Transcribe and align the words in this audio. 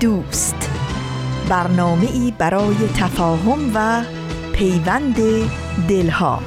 دوست. 0.00 0.70
برنامه 1.48 2.06
ای 2.12 2.32
برای 2.38 2.76
تفاهم 2.96 3.70
و 3.74 4.02
پیوند 4.52 5.16
دلها. 5.88 6.42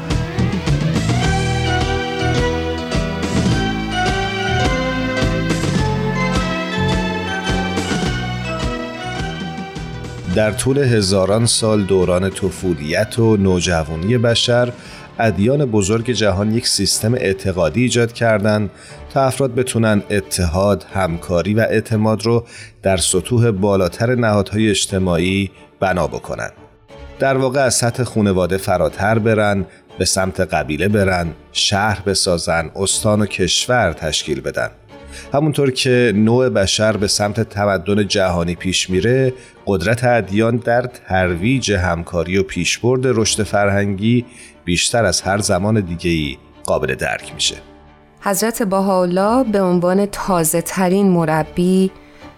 در 10.35 10.51
طول 10.51 10.77
هزاران 10.77 11.45
سال 11.45 11.83
دوران 11.83 12.29
طفولیت 12.29 13.20
و 13.20 13.37
نوجوانی 13.37 14.17
بشر 14.17 14.73
ادیان 15.20 15.65
بزرگ 15.65 16.11
جهان 16.11 16.51
یک 16.51 16.67
سیستم 16.67 17.13
اعتقادی 17.13 17.81
ایجاد 17.81 18.13
کردند 18.13 18.70
تا 19.13 19.23
افراد 19.23 19.55
بتونن 19.55 20.03
اتحاد، 20.09 20.85
همکاری 20.93 21.53
و 21.53 21.59
اعتماد 21.59 22.25
رو 22.25 22.45
در 22.83 22.97
سطوح 22.97 23.51
بالاتر 23.51 24.15
نهادهای 24.15 24.70
اجتماعی 24.70 25.51
بنا 25.79 26.07
بکنن. 26.07 26.49
در 27.20 27.37
واقع 27.37 27.59
از 27.59 27.76
سطح 27.76 28.04
خونواده 28.04 28.57
فراتر 28.57 29.20
برن، 29.20 29.65
به 29.98 30.05
سمت 30.05 30.39
قبیله 30.39 30.87
برن، 30.87 31.27
شهر 31.51 32.01
بسازن، 32.05 32.71
استان 32.76 33.21
و 33.21 33.26
کشور 33.26 33.93
تشکیل 33.93 34.41
بدن. 34.41 34.70
همونطور 35.34 35.71
که 35.71 36.12
نوع 36.15 36.49
بشر 36.49 36.98
به 36.98 37.07
سمت 37.07 37.41
تمدن 37.41 38.07
جهانی 38.07 38.55
پیش 38.55 38.89
میره 38.89 39.34
قدرت 39.67 40.04
ادیان 40.04 40.55
در 40.55 40.82
ترویج 40.82 41.71
همکاری 41.71 42.37
و 42.37 42.43
پیشبرد 42.43 43.01
رشد 43.04 43.43
فرهنگی 43.43 44.26
بیشتر 44.65 45.05
از 45.05 45.21
هر 45.21 45.37
زمان 45.37 45.79
دیگه‌ای 45.79 46.37
قابل 46.65 46.95
درک 46.95 47.34
میشه 47.34 47.55
حضرت 48.23 48.63
بهاءالله 48.63 49.43
به 49.43 49.61
عنوان 49.61 50.05
تازه 50.05 50.61
ترین 50.61 51.09
مربی 51.09 51.91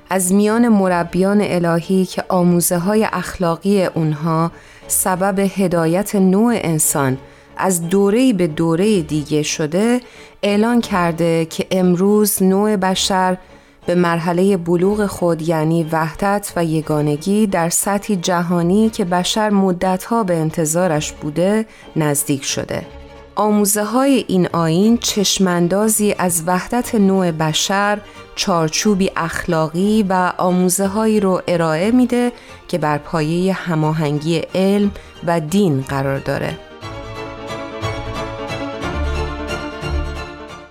از 0.09 0.33
میان 0.33 0.67
مربیان 0.67 1.41
الهی 1.41 2.05
که 2.05 2.23
آموزه 2.29 2.77
های 2.77 3.07
اخلاقی 3.11 3.85
اونها 3.85 4.51
سبب 4.87 5.39
هدایت 5.39 6.15
نوع 6.15 6.53
انسان 6.55 7.17
از 7.57 7.89
دوره 7.89 8.33
به 8.33 8.47
دوره 8.47 9.01
دیگه 9.01 9.43
شده 9.43 10.01
اعلان 10.43 10.81
کرده 10.81 11.45
که 11.45 11.67
امروز 11.71 12.43
نوع 12.43 12.75
بشر 12.75 13.37
به 13.85 13.95
مرحله 13.95 14.57
بلوغ 14.57 15.05
خود 15.05 15.41
یعنی 15.41 15.83
وحدت 15.91 16.53
و 16.55 16.65
یگانگی 16.65 17.47
در 17.47 17.69
سطحی 17.69 18.15
جهانی 18.15 18.89
که 18.89 19.05
بشر 19.05 19.49
مدتها 19.49 20.23
به 20.23 20.37
انتظارش 20.37 21.11
بوده 21.11 21.65
نزدیک 21.95 22.45
شده. 22.45 23.02
آموزه 23.35 23.83
های 23.83 24.25
این 24.27 24.47
آین 24.53 24.97
چشمندازی 24.97 26.15
از 26.17 26.43
وحدت 26.47 26.95
نوع 26.95 27.31
بشر، 27.31 27.99
چارچوبی 28.35 29.11
اخلاقی 29.15 30.05
و 30.09 30.33
آموزه 30.37 30.87
هایی 30.87 31.19
رو 31.19 31.41
ارائه 31.47 31.91
میده 31.91 32.31
که 32.67 32.77
بر 32.77 32.97
پایه 32.97 33.53
هماهنگی 33.53 34.37
علم 34.55 34.91
و 35.27 35.39
دین 35.39 35.81
قرار 35.81 36.19
داره. 36.19 36.57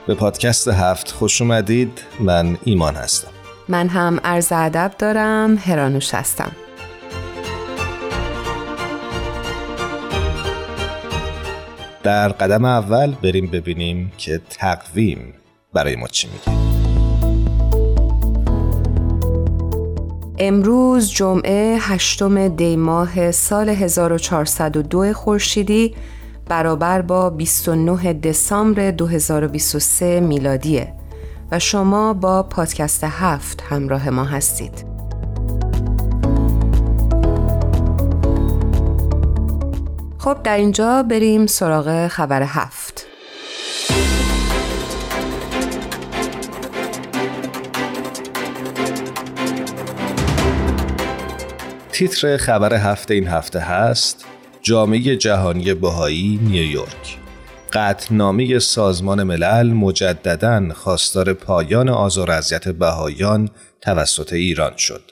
به 0.06 0.14
پادکست 0.14 0.68
هفت 0.68 1.10
خوش 1.10 1.42
اومدید. 1.42 2.02
من 2.20 2.58
ایمان 2.64 2.94
هستم. 2.94 3.28
من 3.68 3.88
هم 3.88 4.20
عرض 4.24 4.52
ادب 4.52 4.92
دارم 4.98 5.56
هرانوش 5.56 6.14
هستم. 6.14 6.52
در 12.02 12.28
قدم 12.28 12.64
اول 12.64 13.14
بریم 13.22 13.46
ببینیم 13.46 14.12
که 14.18 14.40
تقویم 14.50 15.34
برای 15.72 15.96
ما 15.96 16.06
چی 16.06 16.28
میگه 16.28 16.62
امروز 20.38 21.10
جمعه 21.10 21.78
هشتم 21.80 22.48
دی 22.48 22.76
ماه 22.76 23.30
سال 23.30 23.68
1402 23.68 25.12
خورشیدی 25.12 25.94
برابر 26.46 27.02
با 27.02 27.30
29 27.30 28.12
دسامبر 28.12 28.90
2023 28.90 30.20
میلادیه 30.20 30.94
و 31.50 31.58
شما 31.58 32.12
با 32.12 32.42
پادکست 32.42 33.04
هفت 33.04 33.62
همراه 33.62 34.10
ما 34.10 34.24
هستید. 34.24 34.91
خب 40.22 40.42
در 40.42 40.56
اینجا 40.56 41.02
بریم 41.02 41.46
سراغ 41.46 42.08
خبر 42.08 42.42
هفت. 42.42 43.06
تیتر 51.92 52.36
خبر 52.36 52.74
هفته 52.74 53.14
این 53.14 53.28
هفته 53.28 53.60
هست 53.60 54.24
جامعه 54.62 55.16
جهانی 55.16 55.74
بهایی 55.74 56.40
نیویورک 56.42 57.18
قطنامه 57.72 58.58
سازمان 58.58 59.22
ملل 59.22 59.72
مجددا 59.72 60.68
خواستار 60.74 61.32
پایان 61.32 61.88
آزار 61.88 62.30
اذیت 62.30 62.68
بهایان 62.68 63.50
توسط 63.80 64.32
ایران 64.32 64.76
شد. 64.76 65.11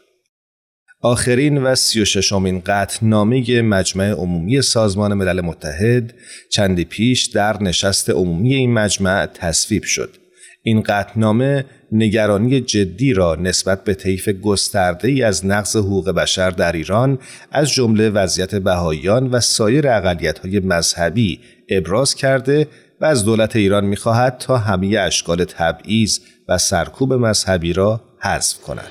آخرین 1.02 1.62
و 1.62 1.74
سی 1.74 2.02
و 2.02 2.04
ششمین 2.04 2.62
قطنامه 2.66 3.62
مجمع 3.62 4.10
عمومی 4.10 4.62
سازمان 4.62 5.14
ملل 5.14 5.40
متحد 5.40 6.14
چندی 6.50 6.84
پیش 6.84 7.26
در 7.26 7.62
نشست 7.62 8.10
عمومی 8.10 8.54
این 8.54 8.72
مجمع 8.72 9.26
تصویب 9.26 9.82
شد. 9.82 10.16
این 10.62 10.82
قطنامه 10.82 11.64
نگرانی 11.92 12.60
جدی 12.60 13.12
را 13.12 13.34
نسبت 13.34 13.84
به 13.84 13.94
طیف 13.94 14.28
گسترده 14.28 15.08
ای 15.08 15.22
از 15.22 15.46
نقض 15.46 15.76
حقوق 15.76 16.10
بشر 16.10 16.50
در 16.50 16.72
ایران 16.72 17.18
از 17.52 17.70
جمله 17.70 18.10
وضعیت 18.10 18.54
بهاییان 18.54 19.30
و 19.30 19.40
سایر 19.40 19.86
های 19.88 20.60
مذهبی 20.60 21.40
ابراز 21.68 22.14
کرده 22.14 22.68
و 23.00 23.04
از 23.04 23.24
دولت 23.24 23.56
ایران 23.56 23.84
می‌خواهد 23.84 24.38
تا 24.38 24.56
همه 24.56 24.98
اشکال 24.98 25.44
تبعیض 25.44 26.18
و 26.48 26.58
سرکوب 26.58 27.12
مذهبی 27.12 27.72
را 27.72 28.00
حذف 28.18 28.58
کند. 28.60 28.90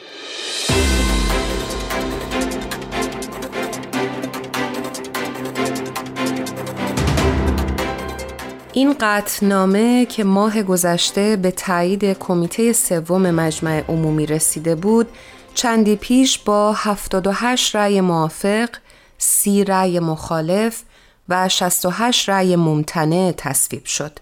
این 8.74 8.96
قطنامه 9.00 10.06
که 10.06 10.24
ماه 10.24 10.63
گذشته 10.63 11.35
به 11.35 11.52
تایید 11.52 12.13
کمیته 12.13 12.74
سوم 12.74 13.31
مجمع 13.31 13.84
عمومی 13.88 14.25
رسیده 14.25 14.75
بود 14.75 15.07
چندی 15.53 15.96
پیش 15.96 16.40
با 16.40 16.74
78 16.74 17.75
رأی 17.75 18.02
موافق، 18.02 18.69
30 19.18 19.63
رأی 19.63 20.00
مخالف 20.00 20.84
و 21.30 21.50
68 21.50 22.30
رأی 22.30 22.56
ممتنع 22.56 23.34
تصویب 23.38 23.85
شد. 23.85 24.19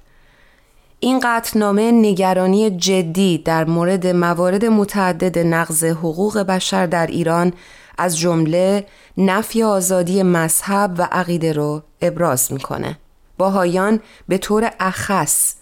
این 1.00 1.20
قطنامه 1.24 1.92
نگرانی 1.92 2.70
جدی 2.70 3.38
در 3.38 3.66
مورد 3.66 4.08
موارد 4.08 4.66
متعدد 4.66 5.40
نقض 5.40 5.84
حقوق 5.84 6.38
بشر 6.38 6.86
در 6.86 7.08
ایران 7.08 7.54
از 7.98 8.18
جمله 8.18 8.86
نفی 9.18 9.64
آزادی 9.64 10.24
مذهب 10.24 10.96
و 10.98 11.08
عقیده 11.12 11.54
رو 11.54 11.84
ابراز 12.02 12.54
می‌کنه. 12.54 12.98
باهایان 13.38 14.00
به 14.28 14.38
طور 14.38 14.72
اخص 14.80 15.54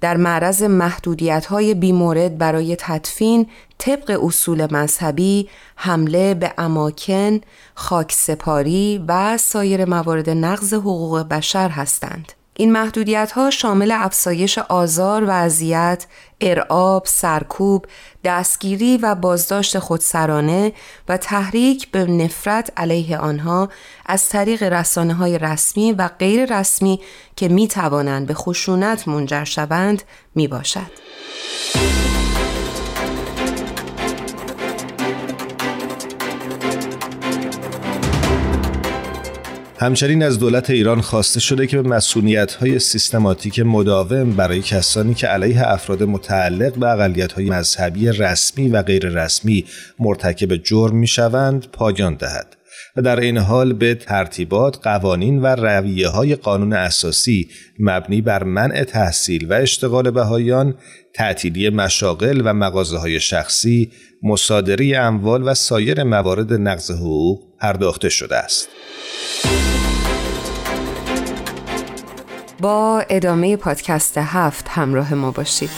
در 0.00 0.16
معرض 0.16 0.62
محدودیت 0.62 1.46
های 1.46 1.74
بیمورد 1.74 2.38
برای 2.38 2.76
تدفین 2.78 3.46
طبق 3.78 4.20
اصول 4.24 4.74
مذهبی 4.74 5.48
حمله 5.76 6.34
به 6.34 6.52
اماکن، 6.58 7.40
خاکسپاری 7.74 9.04
و 9.08 9.36
سایر 9.36 9.84
موارد 9.84 10.30
نقض 10.30 10.74
حقوق 10.74 11.18
بشر 11.18 11.68
هستند. 11.68 12.32
این 12.58 12.72
محدودیت 12.72 13.32
ها 13.32 13.50
شامل 13.50 13.90
افزایش 13.90 14.58
آزار 14.58 15.24
و 15.24 15.30
اذیت، 15.30 16.06
ارعاب، 16.40 17.06
سرکوب، 17.06 17.86
دستگیری 18.24 18.96
و 18.96 19.14
بازداشت 19.14 19.78
خودسرانه 19.78 20.72
و 21.08 21.16
تحریک 21.16 21.90
به 21.90 22.04
نفرت 22.04 22.72
علیه 22.76 23.18
آنها 23.18 23.68
از 24.06 24.28
طریق 24.28 24.62
رسانه 24.62 25.14
های 25.14 25.38
رسمی 25.38 25.92
و 25.92 26.08
غیر 26.08 26.58
رسمی 26.58 27.00
که 27.36 27.48
می 27.48 27.68
توانند 27.68 28.26
به 28.26 28.34
خشونت 28.34 29.08
منجر 29.08 29.44
شوند 29.44 30.02
می 30.34 30.48
باشد. 30.48 30.90
همچنین 39.78 40.22
از 40.22 40.38
دولت 40.38 40.70
ایران 40.70 41.00
خواسته 41.00 41.40
شده 41.40 41.66
که 41.66 41.82
به 41.82 41.88
مسئولیت 41.88 42.52
های 42.52 42.78
سیستماتیک 42.78 43.60
مداوم 43.60 44.30
برای 44.30 44.62
کسانی 44.62 45.14
که 45.14 45.26
علیه 45.26 45.72
افراد 45.72 46.02
متعلق 46.02 46.78
به 46.78 46.88
اقلیت 46.88 47.32
های 47.32 47.50
مذهبی 47.50 48.08
رسمی 48.08 48.68
و 48.68 48.82
غیر 48.82 49.08
رسمی 49.08 49.64
مرتکب 49.98 50.56
جرم 50.56 50.96
می 50.96 51.06
شوند 51.06 51.66
پایان 51.72 52.14
دهد 52.14 52.56
و 52.96 53.02
در 53.02 53.20
این 53.20 53.38
حال 53.38 53.72
به 53.72 53.94
ترتیبات 53.94 54.78
قوانین 54.82 55.42
و 55.42 55.46
رویه 55.46 56.08
های 56.08 56.34
قانون 56.34 56.72
اساسی 56.72 57.48
مبنی 57.78 58.20
بر 58.20 58.44
منع 58.44 58.84
تحصیل 58.84 59.46
و 59.48 59.52
اشتغال 59.52 60.10
بهایان 60.10 60.74
تعطیلی 61.14 61.70
مشاغل 61.70 62.42
و 62.44 62.54
مغازه 62.54 62.98
های 62.98 63.20
شخصی 63.20 63.90
مصادره 64.26 64.98
اموال 64.98 65.48
و 65.48 65.54
سایر 65.54 66.02
موارد 66.04 66.52
نقض 66.52 66.90
حقوق 66.90 67.42
پرداخته 67.60 68.08
شده 68.08 68.36
است. 68.36 68.68
با 72.60 73.04
ادامه 73.10 73.56
پادکست 73.56 74.18
هفت 74.18 74.68
همراه 74.68 75.14
ما 75.14 75.30
باشید. 75.30 75.70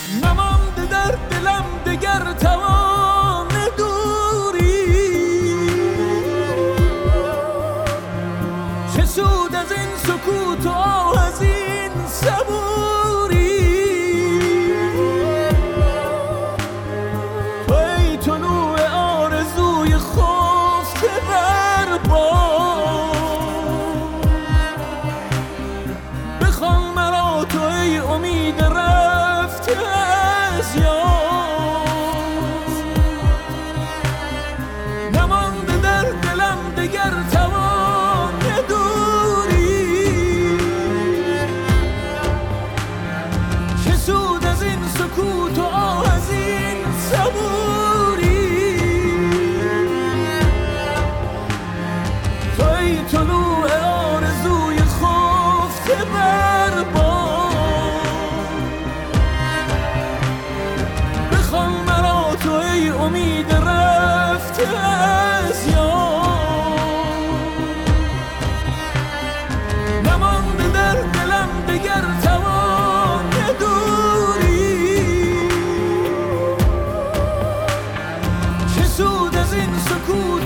مقصود 78.99 79.35
از 79.35 79.53
این 79.53 79.77
سکوت 79.79 80.38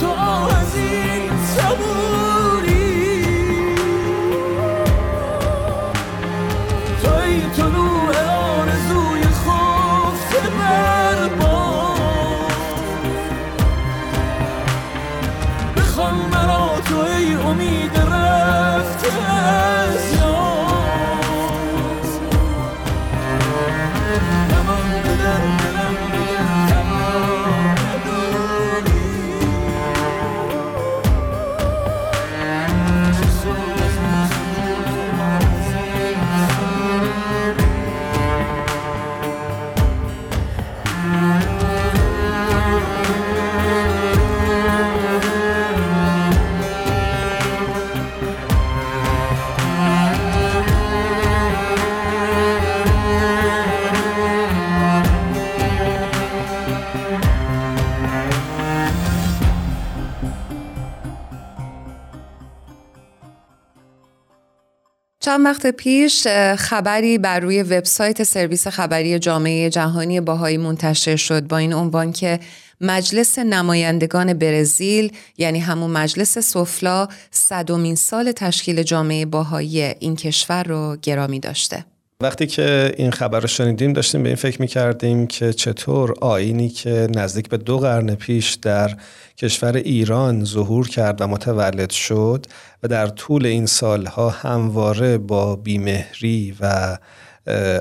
چند 65.33 65.45
وقت 65.45 65.67
پیش 65.67 66.27
خبری 66.57 67.17
بر 67.17 67.39
روی 67.39 67.63
وبسایت 67.63 68.23
سرویس 68.23 68.67
خبری 68.67 69.19
جامعه 69.19 69.69
جهانی 69.69 70.21
باهایی 70.21 70.57
منتشر 70.57 71.15
شد 71.15 71.47
با 71.47 71.57
این 71.57 71.73
عنوان 71.73 72.11
که 72.11 72.39
مجلس 72.81 73.39
نمایندگان 73.39 74.33
برزیل 74.33 75.11
یعنی 75.37 75.59
همون 75.59 75.91
مجلس 75.91 76.37
سفلا 76.37 77.07
صدومین 77.31 77.95
سال 77.95 78.31
تشکیل 78.31 78.83
جامعه 78.83 79.25
باهایی 79.25 79.81
این 79.81 80.15
کشور 80.15 80.63
رو 80.63 80.97
گرامی 81.01 81.39
داشته. 81.39 81.85
وقتی 82.23 82.47
که 82.47 82.93
این 82.97 83.11
خبر 83.11 83.39
رو 83.39 83.47
شنیدیم 83.47 83.93
داشتیم 83.93 84.23
به 84.23 84.29
این 84.29 84.35
فکر 84.35 84.61
می‌کردیم 84.61 85.27
که 85.27 85.53
چطور 85.53 86.13
آینی 86.21 86.69
که 86.69 87.07
نزدیک 87.15 87.49
به 87.49 87.57
دو 87.57 87.77
قرن 87.77 88.15
پیش 88.15 88.53
در 88.53 88.95
کشور 89.37 89.75
ایران 89.75 90.45
ظهور 90.45 90.87
کرد 90.87 91.21
و 91.21 91.27
متولد 91.27 91.89
شد 91.89 92.45
و 92.83 92.87
در 92.87 93.07
طول 93.07 93.45
این 93.45 93.65
سالها 93.65 94.29
همواره 94.29 95.17
با 95.17 95.55
بیمهری 95.55 96.55
و 96.59 96.97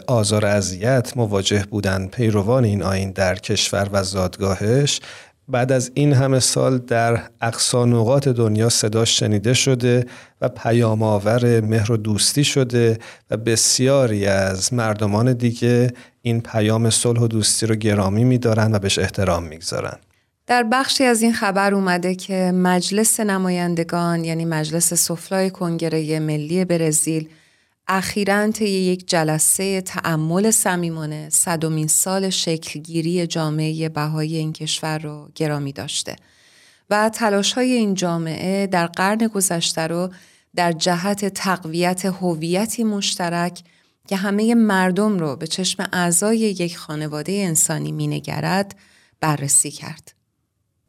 آزار 0.06 0.46
اذیت 0.46 1.16
مواجه 1.16 1.64
بودند 1.70 2.10
پیروان 2.10 2.64
این 2.64 2.82
آین 2.82 3.10
در 3.10 3.34
کشور 3.34 3.88
و 3.92 4.02
زادگاهش 4.02 5.00
بعد 5.52 5.72
از 5.72 5.90
این 5.94 6.12
همه 6.12 6.40
سال 6.40 6.78
در 6.78 7.20
اقصانوقات 7.40 8.28
دنیا 8.28 8.68
صداش 8.68 9.18
شنیده 9.18 9.54
شده 9.54 10.06
و 10.40 10.48
پیام 10.48 11.02
آور 11.02 11.60
مهر 11.60 11.92
و 11.92 11.96
دوستی 11.96 12.44
شده 12.44 12.98
و 13.30 13.36
بسیاری 13.36 14.26
از 14.26 14.74
مردمان 14.74 15.32
دیگه 15.32 15.92
این 16.22 16.40
پیام 16.40 16.90
صلح 16.90 17.20
و 17.20 17.28
دوستی 17.28 17.66
رو 17.66 17.74
گرامی 17.74 18.24
میدارن 18.24 18.74
و 18.74 18.78
بهش 18.78 18.98
احترام 18.98 19.44
می‌گذارن. 19.44 19.96
در 20.46 20.62
بخشی 20.72 21.04
از 21.04 21.22
این 21.22 21.32
خبر 21.32 21.74
اومده 21.74 22.14
که 22.14 22.52
مجلس 22.54 23.20
نمایندگان 23.20 24.24
یعنی 24.24 24.44
مجلس 24.44 24.94
سفلای 24.94 25.50
کنگره 25.50 26.20
ملی 26.20 26.64
برزیل 26.64 27.28
اخیرا 27.88 28.50
طی 28.50 28.68
یک 28.68 29.08
جلسه 29.08 29.80
تعمل 29.80 30.50
صمیمانه 30.50 31.28
صدومین 31.30 31.86
سال 31.86 32.30
شکلگیری 32.30 33.26
جامعه 33.26 33.88
بهایی 33.88 34.36
این 34.36 34.52
کشور 34.52 34.98
رو 34.98 35.30
گرامی 35.34 35.72
داشته 35.72 36.16
و 36.90 37.08
تلاش 37.08 37.52
های 37.52 37.72
این 37.72 37.94
جامعه 37.94 38.66
در 38.66 38.86
قرن 38.86 39.26
گذشته 39.26 39.86
رو 39.86 40.10
در 40.54 40.72
جهت 40.72 41.24
تقویت 41.24 42.04
هویتی 42.04 42.84
مشترک 42.84 43.62
که 44.08 44.16
همه 44.16 44.54
مردم 44.54 45.18
رو 45.18 45.36
به 45.36 45.46
چشم 45.46 45.88
اعضای 45.92 46.38
یک 46.38 46.76
خانواده 46.76 47.32
انسانی 47.32 47.92
مینگرد 47.92 48.74
بررسی 49.20 49.70
کرد. 49.70 50.11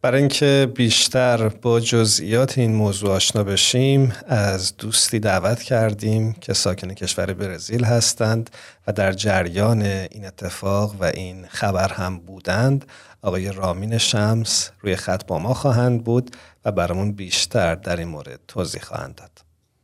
برای 0.04 0.20
اینکه 0.20 0.72
بیشتر 0.76 1.48
با 1.48 1.80
جزئیات 1.80 2.58
این 2.58 2.76
موضوع 2.76 3.12
آشنا 3.12 3.44
بشیم 3.44 4.14
از 4.28 4.78
دوستی 4.78 5.20
دعوت 5.20 5.62
کردیم 5.62 6.34
که 6.34 6.54
ساکن 6.54 6.94
کشور 6.94 7.34
برزیل 7.34 7.84
هستند 7.84 8.50
و 8.88 8.92
در 8.92 9.12
جریان 9.12 9.82
این 9.82 10.26
اتفاق 10.26 10.96
و 11.00 11.04
این 11.04 11.46
خبر 11.48 11.94
هم 11.94 12.20
بودند. 12.20 12.86
آقای 13.22 13.52
رامین 13.52 13.98
شمس 13.98 14.72
روی 14.82 14.96
خط 14.96 15.26
با 15.26 15.40
ما 15.40 15.54
خواهند 15.54 16.04
بود 16.04 16.36
و 16.66 16.72
برامون 16.72 17.12
بیشتر 17.12 17.76
در 17.76 17.96
این 17.96 18.08
مورد 18.08 18.40
توضیح 18.48 18.82
خواهند 18.82 19.16
داد. 19.16 19.32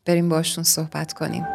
بریم 0.06 0.30
باشون 0.30 0.64
صحبت 0.64 1.14
کنیم. 1.14 1.46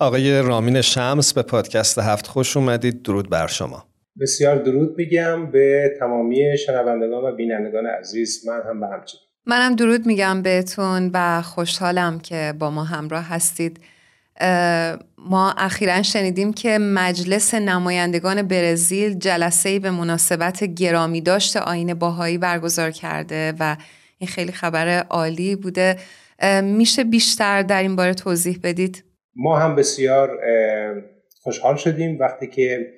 آقای 0.00 0.42
رامین 0.42 0.80
شمس 0.80 1.32
به 1.32 1.42
پادکست 1.42 1.98
هفت 1.98 2.26
خوش 2.26 2.56
اومدید. 2.56 3.02
درود 3.02 3.30
بر 3.30 3.46
شما. 3.46 3.84
بسیار 4.20 4.56
درود 4.56 4.94
میگم 4.96 5.50
به 5.50 5.94
تمامی 5.98 6.58
شنوندگان 6.66 7.24
و 7.24 7.36
بینندگان 7.36 7.86
عزیز. 7.86 8.48
من 8.48 8.60
هم 8.68 8.80
به 8.80 8.86
همچنین. 8.86 9.22
منم 9.46 9.76
درود 9.76 10.06
میگم 10.06 10.42
بهتون 10.42 11.10
و 11.14 11.42
خوشحالم 11.42 12.20
که 12.20 12.54
با 12.58 12.70
ما 12.70 12.84
همراه 12.84 13.24
هستید. 13.24 13.80
ما 15.18 15.54
اخیرا 15.58 16.02
شنیدیم 16.02 16.52
که 16.52 16.78
مجلس 16.78 17.54
نمایندگان 17.54 18.42
برزیل 18.42 19.14
جلسه 19.14 19.78
به 19.78 19.90
مناسبت 19.90 20.64
گرامی 20.64 21.20
داشت 21.20 21.56
آین 21.56 21.94
باهایی 21.94 22.38
برگزار 22.38 22.90
کرده 22.90 23.54
و 23.60 23.76
این 24.18 24.28
خیلی 24.28 24.52
خبر 24.52 24.88
عالی 25.02 25.56
بوده. 25.56 25.96
میشه 26.62 27.04
بیشتر 27.04 27.62
در 27.62 27.82
این 27.82 27.96
باره 27.96 28.14
توضیح 28.14 28.60
بدید؟ 28.62 29.04
ما 29.36 29.56
هم 29.56 29.76
بسیار 29.76 30.40
خوشحال 31.42 31.76
شدیم 31.76 32.18
وقتی 32.18 32.46
که 32.46 32.92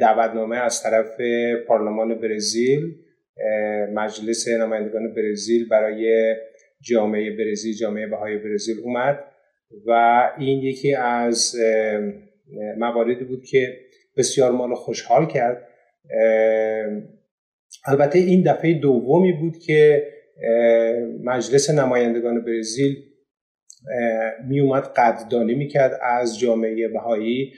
دعوتنامه 0.00 0.56
از 0.56 0.82
طرف 0.82 1.20
پارلمان 1.68 2.20
برزیل 2.20 2.94
مجلس 3.94 4.48
نمایندگان 4.48 5.14
برزیل 5.14 5.68
برای 5.68 6.34
جامعه 6.80 7.36
برزیل 7.36 7.74
جامعه 7.74 8.06
بهای 8.06 8.38
برزیل 8.38 8.76
اومد 8.84 9.24
و 9.86 10.22
این 10.38 10.62
یکی 10.62 10.94
از 10.94 11.56
مواردی 12.78 13.24
بود 13.24 13.44
که 13.44 13.76
بسیار 14.16 14.52
ما 14.52 14.66
رو 14.66 14.74
خوشحال 14.74 15.26
کرد. 15.26 15.68
البته 17.86 18.18
این 18.18 18.42
دفعه 18.42 18.74
دومی 18.74 19.32
بود 19.32 19.58
که 19.58 20.06
مجلس 21.24 21.70
نمایندگان 21.70 22.44
برزیل 22.44 22.96
می 24.48 24.60
اومد 24.60 24.82
قدردانی 24.82 25.54
می‌کرد 25.54 26.00
از 26.02 26.38
جامعه 26.38 26.88
بهایی. 26.88 27.52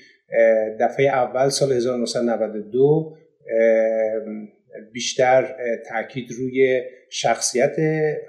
دفعه 0.81 1.07
اول 1.07 1.49
سال 1.49 1.73
1992 1.73 3.17
بیشتر 4.93 5.57
تاکید 5.89 6.31
روی 6.39 6.83
شخصیت 7.11 7.77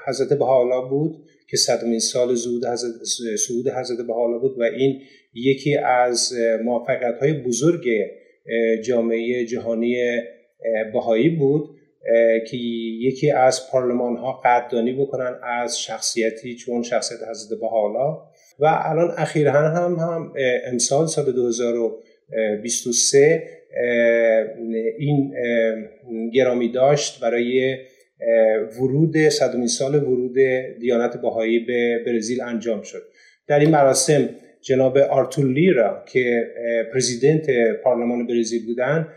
حضرت 0.08 0.34
بهاءالله 0.34 0.90
بود 0.90 1.26
که 1.50 1.58
صدمین 1.58 2.00
سال 2.00 2.34
زود 2.34 2.66
حضرت 2.66 2.92
سعود 3.48 3.68
حضرت 3.68 4.08
بهاءالله 4.08 4.40
بود 4.40 4.60
و 4.60 4.64
این 4.64 5.02
یکی 5.34 5.78
از 5.78 6.34
موفقیت 6.64 7.18
های 7.22 7.34
بزرگ 7.34 7.88
جامعه 8.84 9.46
جهانی 9.46 9.96
بهایی 10.94 11.30
بود. 11.30 11.79
که 12.48 12.58
یکی 13.02 13.32
از 13.32 13.72
پارلمان 13.72 14.18
ها 14.18 14.42
قدردانی 14.46 14.94
بکنن 14.94 15.40
از 15.44 15.82
شخصیتی 15.82 16.56
چون 16.56 16.84
شخصیت 16.84 17.20
حضرت 17.30 17.60
بهاءالله. 17.60 18.18
و 18.60 18.82
الان 18.86 19.14
اخیرا 19.18 19.52
هم 19.52 19.96
هم 19.96 20.34
امسال 20.66 21.08
سال 21.08 21.32
2023 21.32 23.44
این 24.98 25.34
گرامی 26.34 26.72
داشت 26.72 27.22
برای 27.22 27.78
ورود 28.80 29.18
صدومین 29.18 29.68
سال 29.68 29.96
ورود 29.96 30.36
دیانت 30.80 31.18
باهایی 31.18 31.60
به 31.60 32.04
برزیل 32.06 32.42
انجام 32.42 32.82
شد. 32.82 33.04
در 33.48 33.60
این 33.60 33.70
مراسم 33.70 34.30
جناب 34.62 34.98
آرتور 34.98 35.46
لیرا 35.46 36.04
که 36.08 36.48
پرزیدنت 36.94 37.48
پارلمان 37.84 38.28
برزیل 38.28 38.66
بودن 38.66 39.08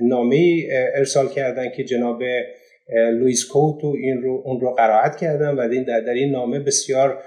نامه 0.00 0.66
ارسال 0.70 1.28
کردن 1.28 1.70
که 1.70 1.84
جناب 1.84 2.22
لویس 2.94 3.44
کوتو 3.44 3.96
این 4.00 4.22
رو 4.22 4.42
اون 4.44 4.60
رو 4.60 4.70
قرائت 4.70 5.16
کردن 5.16 5.48
و 5.48 5.84
در, 5.84 6.00
در 6.00 6.12
این 6.12 6.30
نامه 6.30 6.60
بسیار 6.60 7.22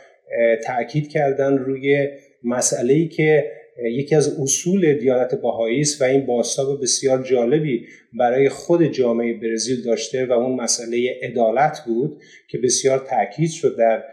تاکید 0.63 1.09
کردن 1.09 1.57
روی 1.57 2.09
مسئله 2.43 2.93
ای 2.93 3.07
که 3.07 3.51
یکی 3.83 4.15
از 4.15 4.39
اصول 4.39 4.93
دیانت 4.93 5.35
باهایی 5.35 5.81
است 5.81 6.01
و 6.01 6.05
این 6.05 6.25
باستاب 6.25 6.81
بسیار 6.81 7.23
جالبی 7.23 7.87
برای 8.13 8.49
خود 8.49 8.83
جامعه 8.83 9.33
برزیل 9.33 9.83
داشته 9.83 10.25
و 10.25 10.31
اون 10.31 10.61
مسئله 10.61 11.19
عدالت 11.21 11.83
بود 11.85 12.21
که 12.47 12.57
بسیار 12.57 13.07
تاکید 13.09 13.49
شد 13.49 13.77
در, 13.77 14.03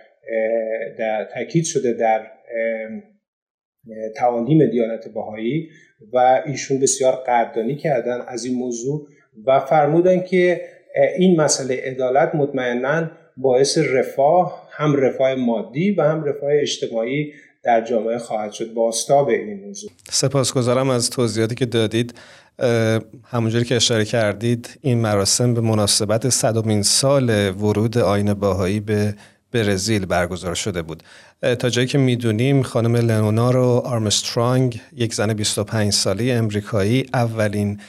در 0.98 1.24
تاکید 1.24 1.64
شده 1.64 1.92
در 1.92 2.26
تعالیم 4.16 4.70
دیانت 4.70 5.08
باهایی 5.08 5.68
و 6.12 6.42
ایشون 6.46 6.80
بسیار 6.80 7.12
قدردانی 7.26 7.76
کردن 7.76 8.20
از 8.28 8.44
این 8.44 8.58
موضوع 8.58 9.06
و 9.46 9.60
فرمودن 9.60 10.22
که 10.22 10.60
این 11.18 11.40
مسئله 11.40 11.82
عدالت 11.84 12.34
مطمئنا 12.34 13.10
باعث 13.36 13.78
رفاه 13.78 14.68
هم 14.70 14.96
رفاه 14.96 15.34
مادی 15.34 15.90
و 15.90 16.02
هم 16.02 16.24
رفاه 16.24 16.50
اجتماعی 16.52 17.32
در 17.64 17.80
جامعه 17.80 18.18
خواهد 18.18 18.52
شد. 18.52 18.74
باستاب 18.74 19.28
این 19.28 19.60
موضوع. 19.66 19.90
سپاسگزارم 20.10 20.90
از 20.90 21.10
توضیحاتی 21.10 21.54
که 21.54 21.66
دادید. 21.66 22.14
همونجوری 23.24 23.64
که 23.64 23.76
اشاره 23.76 24.04
کردید 24.04 24.78
این 24.80 24.98
مراسم 24.98 25.54
به 25.54 25.60
مناسبت 25.60 26.28
صدومین 26.28 26.82
سال 26.82 27.50
ورود 27.50 27.98
آین 27.98 28.34
باهایی 28.34 28.80
به 28.80 29.14
برزیل 29.52 30.06
برگزار 30.06 30.54
شده 30.54 30.82
بود. 30.82 31.02
تا 31.42 31.68
جایی 31.68 31.86
که 31.86 31.98
می‌دونیم 31.98 32.62
خانم 32.62 32.96
لنونارو 32.96 33.82
آرمسترانگ 33.84 34.80
یک 34.96 35.14
زن 35.14 35.32
25 35.32 35.92
ساله 35.92 36.32
امریکایی 36.32 37.06
اولین 37.14 37.80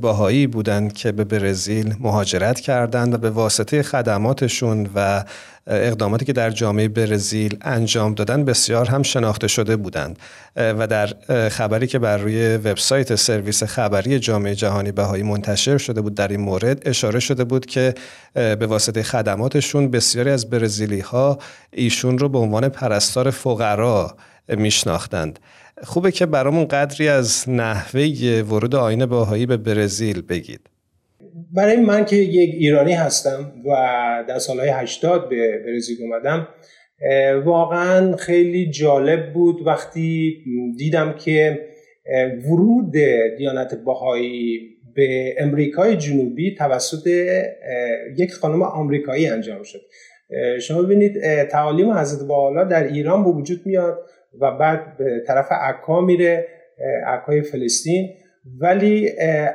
باهایی 0.00 0.46
بودند 0.46 0.92
که 0.92 1.12
به 1.12 1.24
برزیل 1.24 1.94
مهاجرت 2.00 2.60
کردند 2.60 3.14
و 3.14 3.18
به 3.18 3.30
واسطه 3.30 3.82
خدماتشون 3.82 4.90
و 4.94 5.24
اقداماتی 5.66 6.24
که 6.24 6.32
در 6.32 6.50
جامعه 6.50 6.88
برزیل 6.88 7.58
انجام 7.62 8.14
دادن 8.14 8.44
بسیار 8.44 8.88
هم 8.88 9.02
شناخته 9.02 9.48
شده 9.48 9.76
بودند. 9.76 10.18
و 10.56 10.86
در 10.86 11.06
خبری 11.48 11.86
که 11.86 11.98
بر 11.98 12.16
روی 12.16 12.56
وبسایت 12.56 13.14
سرویس 13.14 13.62
خبری 13.62 14.18
جامعه 14.18 14.54
جهانی 14.54 14.92
بهایی 14.92 15.22
منتشر 15.22 15.78
شده 15.78 16.00
بود 16.00 16.14
در 16.14 16.28
این 16.28 16.40
مورد 16.40 16.88
اشاره 16.88 17.20
شده 17.20 17.44
بود 17.44 17.66
که 17.66 17.94
به 18.34 18.66
واسطه 18.66 19.02
خدماتشون 19.02 19.90
بسیاری 19.90 20.30
از 20.30 20.50
برزیلی 20.50 21.00
ها 21.00 21.38
ایشون 21.72 22.18
رو 22.18 22.28
به 22.28 22.38
عنوان 22.38 22.68
پرستار 22.86 23.30
فقرا 23.30 24.16
میشناختند. 24.48 25.38
خوبه 25.82 26.12
که 26.12 26.26
برامون 26.26 26.64
قدری 26.64 27.08
از 27.08 27.44
نحوه 27.48 28.02
ورود 28.50 28.74
آین 28.74 29.06
باهایی 29.06 29.46
به 29.46 29.56
برزیل 29.56 30.22
بگید. 30.22 30.60
برای 31.52 31.76
من 31.76 32.04
که 32.04 32.16
یک 32.16 32.54
ایرانی 32.54 32.92
هستم 32.92 33.52
و 33.64 33.74
در 34.28 34.38
سالهای 34.38 34.68
80 34.68 35.28
به 35.28 35.62
برزیل 35.66 35.96
اومدم 36.02 36.48
واقعا 37.44 38.16
خیلی 38.16 38.70
جالب 38.70 39.32
بود 39.32 39.66
وقتی 39.66 40.36
دیدم 40.78 41.12
که 41.12 41.60
ورود 42.44 42.92
دیانت 43.38 43.74
باهایی 43.74 44.60
به 44.94 45.34
امریکای 45.38 45.96
جنوبی 45.96 46.54
توسط 46.54 47.06
یک 48.16 48.32
خانم 48.32 48.62
آمریکایی 48.62 49.26
انجام 49.26 49.62
شد. 49.62 49.80
شما 50.60 50.82
ببینید 50.82 51.44
تعالیم 51.44 51.92
حضرت 51.92 52.28
بالا 52.28 52.64
در 52.64 52.84
ایران 52.84 53.24
به 53.24 53.30
وجود 53.30 53.60
میاد 53.64 53.98
و 54.40 54.50
بعد 54.50 54.96
به 54.96 55.22
طرف 55.26 55.52
عکا 55.52 56.00
میره 56.00 56.48
عکای 57.06 57.42
فلسطین. 57.42 58.08
ولی 58.60 59.12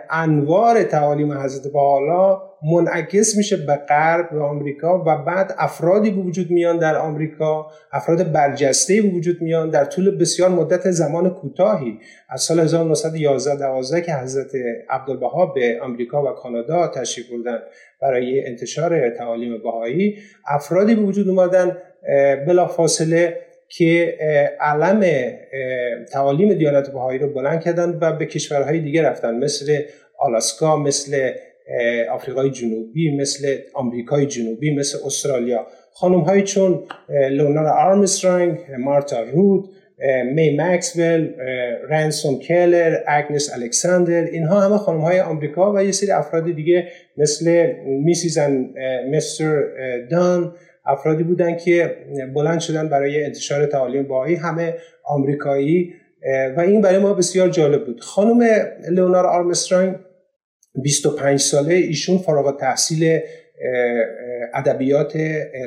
انوار 0.10 0.84
تعالیم 0.84 1.32
حضرت 1.32 1.74
بالا 1.74 2.51
منعکس 2.64 3.38
میشه 3.38 3.58
به 3.58 3.76
غرب 3.76 4.30
به 4.30 4.44
آمریکا 4.44 5.04
و 5.04 5.18
بعد 5.18 5.56
افرادی 5.58 6.12
به 6.12 6.22
وجود 6.22 6.52
میان 6.52 6.78
در 6.78 6.96
آمریکا 6.96 7.72
افراد 7.92 8.32
برجسته 8.32 9.02
به 9.02 9.08
وجود 9.08 9.42
میان 9.42 9.70
در 9.70 9.86
طول 9.86 10.18
بسیار 10.18 10.50
مدت 10.50 10.92
زمان 10.92 11.30
کوتاهی. 11.30 12.00
از 12.30 12.42
سال 12.42 12.60
1911 12.60 13.60
12 13.60 14.02
که 14.02 14.14
حضرت 14.14 14.52
عبدالبها 14.90 15.46
به 15.46 15.80
آمریکا 15.82 16.24
و 16.24 16.36
کانادا 16.36 16.88
تشریف 16.88 17.32
بردن 17.32 17.60
برای 18.02 18.48
انتشار 18.48 19.10
تعالیم 19.10 19.62
بهایی 19.64 20.18
افرادی 20.48 20.96
به 20.96 21.02
وجود 21.02 21.30
اومدن 21.30 21.78
بلا 22.48 22.68
فاصله 22.68 23.38
که 23.70 24.18
علم 24.60 25.32
تعالیم 26.12 26.54
دیانت 26.54 26.90
بهایی 26.92 27.20
رو 27.20 27.34
بلند 27.34 27.62
کردن 27.62 27.98
و 28.02 28.12
به 28.18 28.26
کشورهای 28.26 28.80
دیگه 28.80 29.02
رفتن 29.02 29.36
مثل 29.36 29.82
آلاسکا 30.18 30.78
مثل 30.78 31.32
آفریقای 32.12 32.50
جنوبی 32.50 33.18
مثل 33.18 33.58
آمریکای 33.74 34.26
جنوبی 34.26 34.76
مثل 34.76 34.98
استرالیا. 35.06 35.68
خانم 35.94 36.20
های 36.20 36.42
چون 36.42 36.84
لونارا 37.32 37.72
آرمسترانگ 37.72 38.58
مارتا 38.80 39.24
رود 39.24 39.70
می 40.34 40.58
مکسول 40.58 41.34
رنسون 41.90 42.40
کلر 42.40 42.98
اگنس 43.08 43.54
الکساندر 43.54 44.24
اینها 44.24 44.60
همه 44.60 44.78
خانم 44.78 45.02
های 45.02 45.20
آمریکا 45.20 45.74
و 45.74 45.84
یه 45.84 45.92
سری 45.92 46.12
افراد 46.12 46.56
دیگه 46.56 46.88
مثل 47.18 47.74
میسیز 47.86 48.40
مستر 49.12 49.64
دان 50.12 50.56
افرادی 50.86 51.24
بودن 51.24 51.58
که 51.58 51.96
بلند 52.36 52.60
شدن 52.60 52.90
برای 52.90 53.26
انتشار 53.26 53.66
تعالیم 53.66 54.04
باهایی 54.04 54.36
همه 54.36 54.76
آمریکایی 55.06 55.94
و 56.58 56.60
این 56.62 56.82
برای 56.82 56.98
ما 56.98 57.14
بسیار 57.14 57.50
جالب 57.50 57.86
بود. 57.86 58.02
خانم 58.02 58.44
لئونار 58.90 59.26
آرمسترانگ 59.26 59.96
25 60.76 61.40
ساله 61.40 61.74
ایشون 61.74 62.18
فارغ 62.18 62.58
تحصیل 62.60 63.20
ادبیات 64.54 65.14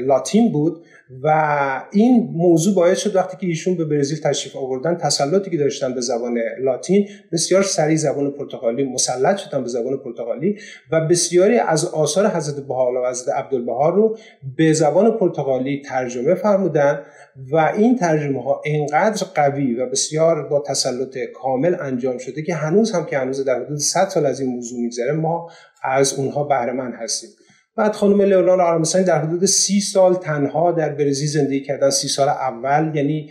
لاتین 0.00 0.52
بود 0.52 0.84
و 1.22 1.82
این 1.92 2.28
موضوع 2.32 2.74
باعث 2.74 2.98
شد 2.98 3.16
وقتی 3.16 3.36
که 3.36 3.46
ایشون 3.46 3.76
به 3.76 3.84
برزیل 3.84 4.20
تشریف 4.20 4.56
آوردن 4.56 4.96
تسلطی 4.96 5.50
که 5.50 5.56
داشتن 5.56 5.94
به 5.94 6.00
زبان 6.00 6.38
لاتین 6.60 7.08
بسیار 7.32 7.62
سریع 7.62 7.96
زبان 7.96 8.30
پرتغالی 8.30 8.84
مسلط 8.84 9.36
شدن 9.36 9.62
به 9.62 9.68
زبان 9.68 9.96
پرتغالی 9.96 10.58
و 10.92 11.00
بسیاری 11.00 11.58
از 11.58 11.84
آثار 11.84 12.26
حضرت 12.26 12.66
بهاءالله 12.66 13.00
و 13.00 13.10
حضرت 13.10 13.34
عبدالبها 13.34 13.88
رو 13.88 14.16
به 14.56 14.72
زبان 14.72 15.18
پرتغالی 15.18 15.82
ترجمه 15.82 16.34
فرمودن 16.34 17.00
و 17.52 17.56
این 17.56 17.96
ترجمه 17.96 18.42
ها 18.42 18.62
انقدر 18.64 19.26
قوی 19.34 19.74
و 19.74 19.86
بسیار 19.86 20.48
با 20.48 20.60
تسلط 20.66 21.18
کامل 21.34 21.76
انجام 21.80 22.18
شده 22.18 22.42
که 22.42 22.54
هنوز 22.54 22.92
هم 22.92 23.04
که 23.04 23.18
هنوز 23.18 23.44
در 23.44 23.64
حدود 23.64 23.78
100 23.78 24.08
سال 24.08 24.26
از 24.26 24.40
این 24.40 24.50
موضوع 24.50 24.80
میگذره 24.80 25.12
ما 25.12 25.50
از 25.82 26.18
اونها 26.18 26.44
بهره 26.44 26.92
هستیم. 26.92 27.30
بعد 27.76 27.92
خانم 27.92 28.22
لئونارد 28.22 28.60
آرمسترانگ 28.60 29.06
در 29.06 29.18
حدود 29.18 29.44
سی 29.44 29.80
سال 29.80 30.14
تنها 30.14 30.72
در 30.72 30.88
برزیل 30.88 31.28
زندگی 31.28 31.60
کردن. 31.60 31.90
سی 31.90 32.08
سال 32.08 32.28
اول 32.28 32.96
یعنی 32.96 33.30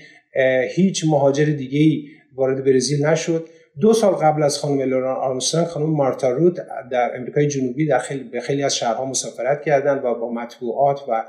هیچ 0.76 1.06
مهاجر 1.08 1.46
دیگه 1.46 1.80
ای 1.80 2.04
وارد 2.36 2.66
برزیل 2.66 3.06
نشد. 3.06 3.48
دو 3.82 3.94
سال 3.94 4.14
قبل 4.14 4.44
از 4.44 4.58
خانم 4.58 4.80
لئونارد 4.80 5.18
آرمسترانگ 5.18 5.68
خانم 5.68 5.90
مارتا 5.90 6.32
رود 6.32 6.60
در 6.92 7.12
امریکای 7.16 7.48
جنوبی 7.48 7.88
در 7.88 8.00
خیلی 8.00 8.24
به 8.24 8.40
خیلی 8.40 8.64
از 8.64 8.76
شهرها 8.76 9.06
مسافرت 9.06 9.62
کردند 9.62 10.06
و 10.06 10.16
با 10.16 10.32
مطبوعات 10.32 11.00
و 11.10 11.24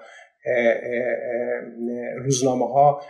روزنامه 2.17 2.69
ها 2.69 3.03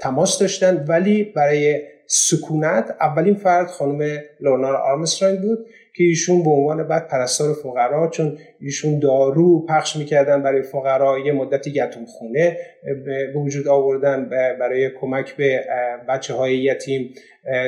تماس 0.00 0.38
داشتند 0.38 0.88
ولی 0.88 1.24
برای 1.24 1.82
سکونت 2.06 2.96
اولین 3.00 3.34
فرد 3.34 3.66
خانم 3.66 4.18
لورنار 4.40 4.76
آرمسترانگ 4.76 5.40
بود. 5.40 5.66
که 5.98 6.04
ایشون 6.04 6.42
به 6.42 6.50
عنوان 6.50 6.88
بعد 6.88 7.08
پرستار 7.08 7.54
فقرا 7.54 8.08
چون 8.08 8.38
ایشون 8.60 8.98
دارو 8.98 9.66
پخش 9.66 9.96
می‌کردن 9.96 10.42
برای 10.42 10.62
فقرا 10.62 11.18
یه 11.18 11.32
مدتی 11.32 11.72
گتوم 11.72 12.04
خونه 12.04 12.56
به 13.04 13.32
وجود 13.36 13.68
آوردن 13.68 14.28
برای 14.60 14.90
کمک 14.90 15.36
به 15.36 15.64
بچه 16.08 16.34
های 16.34 16.56
یتیم. 16.56 17.14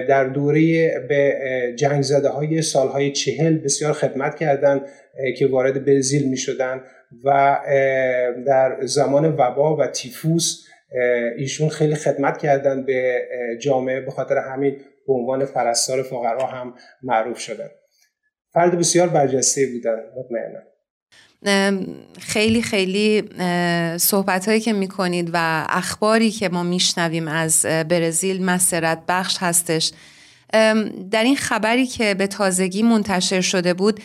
در 0.09 0.25
دوره 0.25 0.61
به 1.09 1.39
جنگ 1.77 2.03
زده 2.03 2.29
های 2.29 2.63
سالهای 2.63 3.13
چهل 3.13 3.59
بسیار 3.59 3.93
خدمت 3.93 4.37
کردن 4.37 4.81
که 5.39 5.47
وارد 5.47 5.85
برزیل 5.85 6.29
می 6.29 6.37
شدن 6.37 6.81
و 7.25 7.59
در 8.47 8.77
زمان 8.83 9.35
وبا 9.39 9.77
و 9.77 9.87
تیفوس 9.87 10.67
ایشون 11.37 11.69
خیلی 11.69 11.95
خدمت 11.95 12.39
کردن 12.39 12.83
به 12.87 13.23
جامعه 13.61 14.01
به 14.01 14.11
خاطر 14.11 14.39
همین 14.39 14.77
به 15.07 15.13
عنوان 15.13 15.47
پرستار 15.47 16.03
فقرا 16.03 16.47
هم 16.47 16.75
معروف 17.03 17.39
شدن. 17.39 17.69
فرد 18.55 18.79
بسیار 18.79 19.09
برجسته 19.09 19.67
بودن. 19.67 19.97
مطمئنا 20.17 20.61
خیلی 22.19 22.63
خیلی 22.63 23.23
صحبت 23.99 24.49
هایی 24.49 24.61
که 24.61 24.73
می‌کنید 24.73 25.31
و 25.33 25.67
اخباری 25.69 26.31
که 26.31 26.49
ما 26.49 26.63
میشنویم 26.63 27.29
از 27.29 27.63
برزیل 27.63 28.45
مسرت 28.45 29.03
بخش 29.09 29.37
هستش. 29.41 29.93
در 31.11 31.25
این 31.25 31.37
خبری 31.37 31.87
که 31.87 32.15
به 32.15 32.27
تازگی 32.27 32.83
منتشر 32.83 33.41
شده 33.41 33.75
بود 33.75 34.01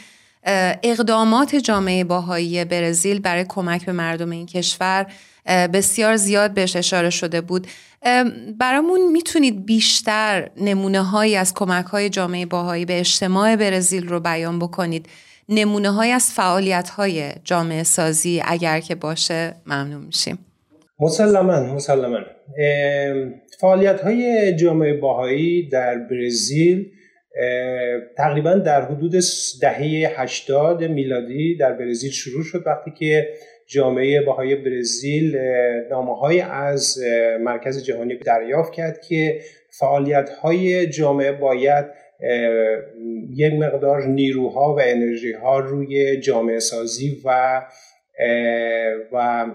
اقدامات 0.84 1.56
جامعه 1.56 2.04
باهایی 2.04 2.66
برزیل 2.66 3.20
برای 3.20 3.46
کمک 3.50 3.86
به 3.86 3.92
مردم 3.92 4.30
این 4.30 4.46
کشور 4.46 5.08
بسیار 5.46 6.16
زیاد 6.16 6.54
بهش 6.54 6.75
اشاره 6.75 7.10
شده 7.10 7.42
بود. 7.42 7.68
برامون 8.60 9.12
می‌تونید 9.12 9.66
بیشتر 9.66 10.50
نمونه 10.58 11.02
هایی 11.02 11.36
از 11.36 11.54
کمک 11.54 11.86
های 11.86 12.10
جامعه 12.10 12.46
باهایی 12.46 12.86
به 12.86 13.00
اجتماع 13.00 13.56
برزیل 13.56 14.08
رو 14.08 14.20
بیان 14.20 14.60
بکنید. 14.60 15.06
نمونه 15.50 15.90
های 15.90 16.12
از 16.12 16.32
فعالیت 16.32 16.90
های 16.90 17.32
جامعه 17.44 17.84
سازی 17.84 18.42
اگر 18.46 18.80
که 18.80 18.96
باشه 18.96 19.56
ممنون 19.66 20.06
میشیم. 20.06 20.38
مسلما 21.00 21.74
مسلما. 21.74 22.20
فعالیت 23.60 24.02
های 24.02 24.56
جامعه 24.56 24.94
باهایی 24.94 25.70
در 25.70 25.96
برزیل 25.96 26.92
تقریبا 28.17 28.54
در 28.54 28.82
حدود 28.82 29.13
دهه 29.62 30.13
80 30.17 30.84
میلادی 30.84 31.58
در 31.58 31.74
برزیل 31.74 32.12
شروع 32.12 32.43
شد 32.43 32.63
وقتی 32.65 32.91
که 32.91 33.28
جامعه 33.67 34.21
باهای 34.21 34.56
برزیل 34.56 35.38
نامه 35.89 36.51
از 36.51 36.97
مرکز 37.39 37.84
جهانی 37.84 38.15
دریافت 38.15 38.73
کرد 38.73 39.01
که 39.01 39.39
فعالیت 39.69 40.30
های 40.30 40.88
جامعه 40.88 41.32
باید 41.32 41.86
یک 43.36 43.54
مقدار 43.54 44.08
نیروها 44.08 44.75
و 44.75 44.80
انرژی 44.84 45.32
ها 45.32 45.60
روی 45.60 46.19
جامعه 46.19 46.60
سازی 46.60 47.21
و 47.25 47.62
و 49.12 49.45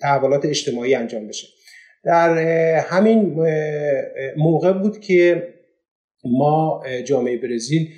تحولات 0.00 0.46
اجتماعی 0.46 0.94
انجام 0.94 1.28
بشه. 1.28 1.46
در 2.04 2.38
همین 2.78 3.36
موقع 4.36 4.72
بود 4.72 5.00
که 5.00 5.48
ما 6.24 6.82
جامعه 7.04 7.36
برزیل 7.36 7.88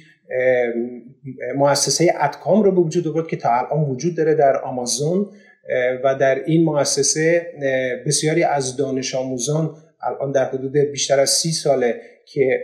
مؤسسه 1.57 2.15
اتکام 2.21 2.63
رو 2.63 2.73
به 2.73 2.81
وجود 2.81 3.09
آورد 3.09 3.27
که 3.27 3.37
تا 3.37 3.49
الان 3.51 3.91
وجود 3.91 4.17
داره 4.17 4.35
در 4.35 4.57
آمازون 4.57 5.27
و 6.05 6.15
در 6.15 6.45
این 6.45 6.65
مؤسسه 6.65 7.47
بسیاری 8.07 8.43
از 8.43 8.77
دانش 8.77 9.15
آموزان 9.15 9.77
الان 10.03 10.33
در 10.33 10.45
حدود 10.45 10.77
بیشتر 10.77 11.21
از 11.21 11.31
سی 11.31 11.53
ساله 11.53 12.01
که 12.25 12.63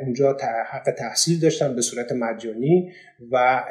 اونجا 0.00 0.36
حق 0.70 0.90
تحصیل 0.98 1.40
داشتن 1.40 1.74
به 1.74 1.80
صورت 1.80 2.12
مجانی 2.12 2.92
و 3.30 3.64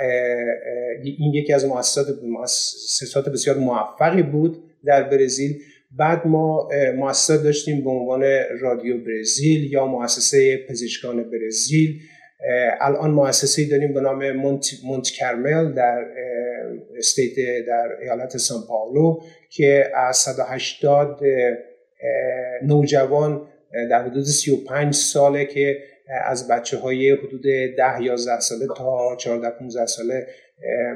این 1.04 1.34
یکی 1.34 1.54
از 1.54 1.66
مؤسسات 1.66 3.30
بسیار 3.34 3.58
موفقی 3.58 4.22
بود 4.22 4.64
در 4.86 5.04
برزیل. 5.04 5.58
بعد 5.92 6.28
ما 6.28 6.70
مؤسسات 6.96 7.44
داشتیم 7.44 7.84
به 7.84 7.90
عنوان 7.90 8.24
رادیو 8.62 8.98
برزیل 8.98 9.72
یا 9.74 9.86
مؤسسه 9.86 10.66
پزشکان 10.70 11.32
برزیل. 11.32 12.00
الان 12.82 13.12
مؤسسه 13.12 13.70
داریم 13.70 13.94
به 13.94 14.02
نام 14.02 14.32
مونت, 14.84 15.10
کرمل 15.10 15.74
در 15.74 16.06
استیت 16.98 17.66
در 17.66 17.98
ایالت 18.02 18.38
سان 18.38 18.62
پاولو 18.68 19.20
که 19.50 19.92
از 19.96 20.18
180 20.18 21.20
نوجوان 22.64 23.48
در 23.90 24.04
حدود 24.04 24.24
35 24.24 24.94
ساله 24.94 25.46
که 25.46 25.78
از 26.26 26.48
بچه 26.48 26.78
های 26.78 27.12
حدود 27.12 27.44
10 27.78 28.02
11 28.02 28.40
ساله 28.40 28.68
تا 28.78 29.16
14 29.16 29.50
15 29.50 29.86
ساله 29.86 30.28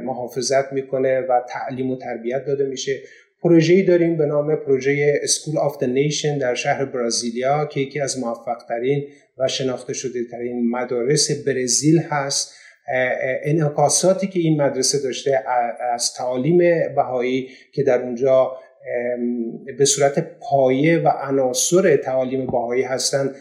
محافظت 0.04 0.74
می‌کنه 0.74 1.22
و 1.22 1.42
تعلیم 1.50 1.92
و 1.92 1.98
تربیت 1.98 2.46
داده 2.46 2.66
میشه. 2.66 3.00
پروژه‌ای 3.44 3.84
داریم 3.84 4.18
به 4.18 4.26
نام 4.26 4.56
پروژه 4.56 5.20
اسکول 5.24 5.58
آف 5.58 5.78
the 5.84 5.88
نیشن 5.88 6.38
در 6.38 6.56
شهر 6.56 6.86
برازیلیا 6.86 7.66
که 7.66 7.80
یکی 7.80 8.00
از 8.00 8.20
موفق 8.20 8.58
ترین 8.70 9.08
و 9.38 9.48
شناخته 9.48 9.94
شده 9.94 10.24
ترین 10.32 10.70
مدارس 10.70 11.46
برزیل 11.48 12.00
هست. 12.00 12.54
انعکاساتی 13.44 14.28
که 14.28 14.40
این 14.40 14.62
مدرسه 14.62 15.04
داشته 15.04 15.44
از 15.94 16.14
تعالیم 16.14 16.58
بهایی 16.96 17.50
که 17.74 17.84
در 17.84 18.02
اونجا 18.02 18.58
به 19.78 19.86
صورت 19.86 20.28
پایه 20.40 21.00
و 21.00 21.08
عناصر 21.08 21.96
تعالیم 21.96 22.46
بهایی 22.46 22.84
هستند 22.84 23.36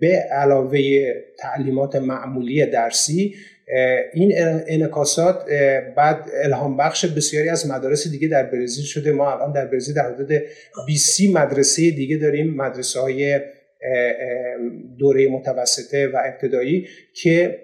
به 0.00 0.16
علاوه 0.16 0.80
تعلیمات 1.38 1.96
معمولی 1.96 2.66
درسی 2.66 3.34
این 4.12 4.32
انکاسات 4.66 5.44
بعد 5.96 6.30
الهام 6.42 6.76
بخش 6.76 7.04
بسیاری 7.04 7.48
از 7.48 7.70
مدارس 7.70 8.08
دیگه 8.08 8.28
در 8.28 8.42
برزیل 8.42 8.84
شده. 8.84 9.12
ما 9.12 9.32
الان 9.32 9.52
در 9.52 9.66
برزیل 9.66 9.94
در 9.94 10.12
حدود 10.12 10.42
20 10.86 11.20
مدرسه 11.32 11.90
دیگه 11.90 12.16
داریم 12.16 12.54
مدرسه 12.54 13.00
های 13.00 13.40
دوره 14.98 15.28
متوسطه 15.28 16.08
و 16.08 16.22
ابتدایی 16.24 16.86
که 17.22 17.58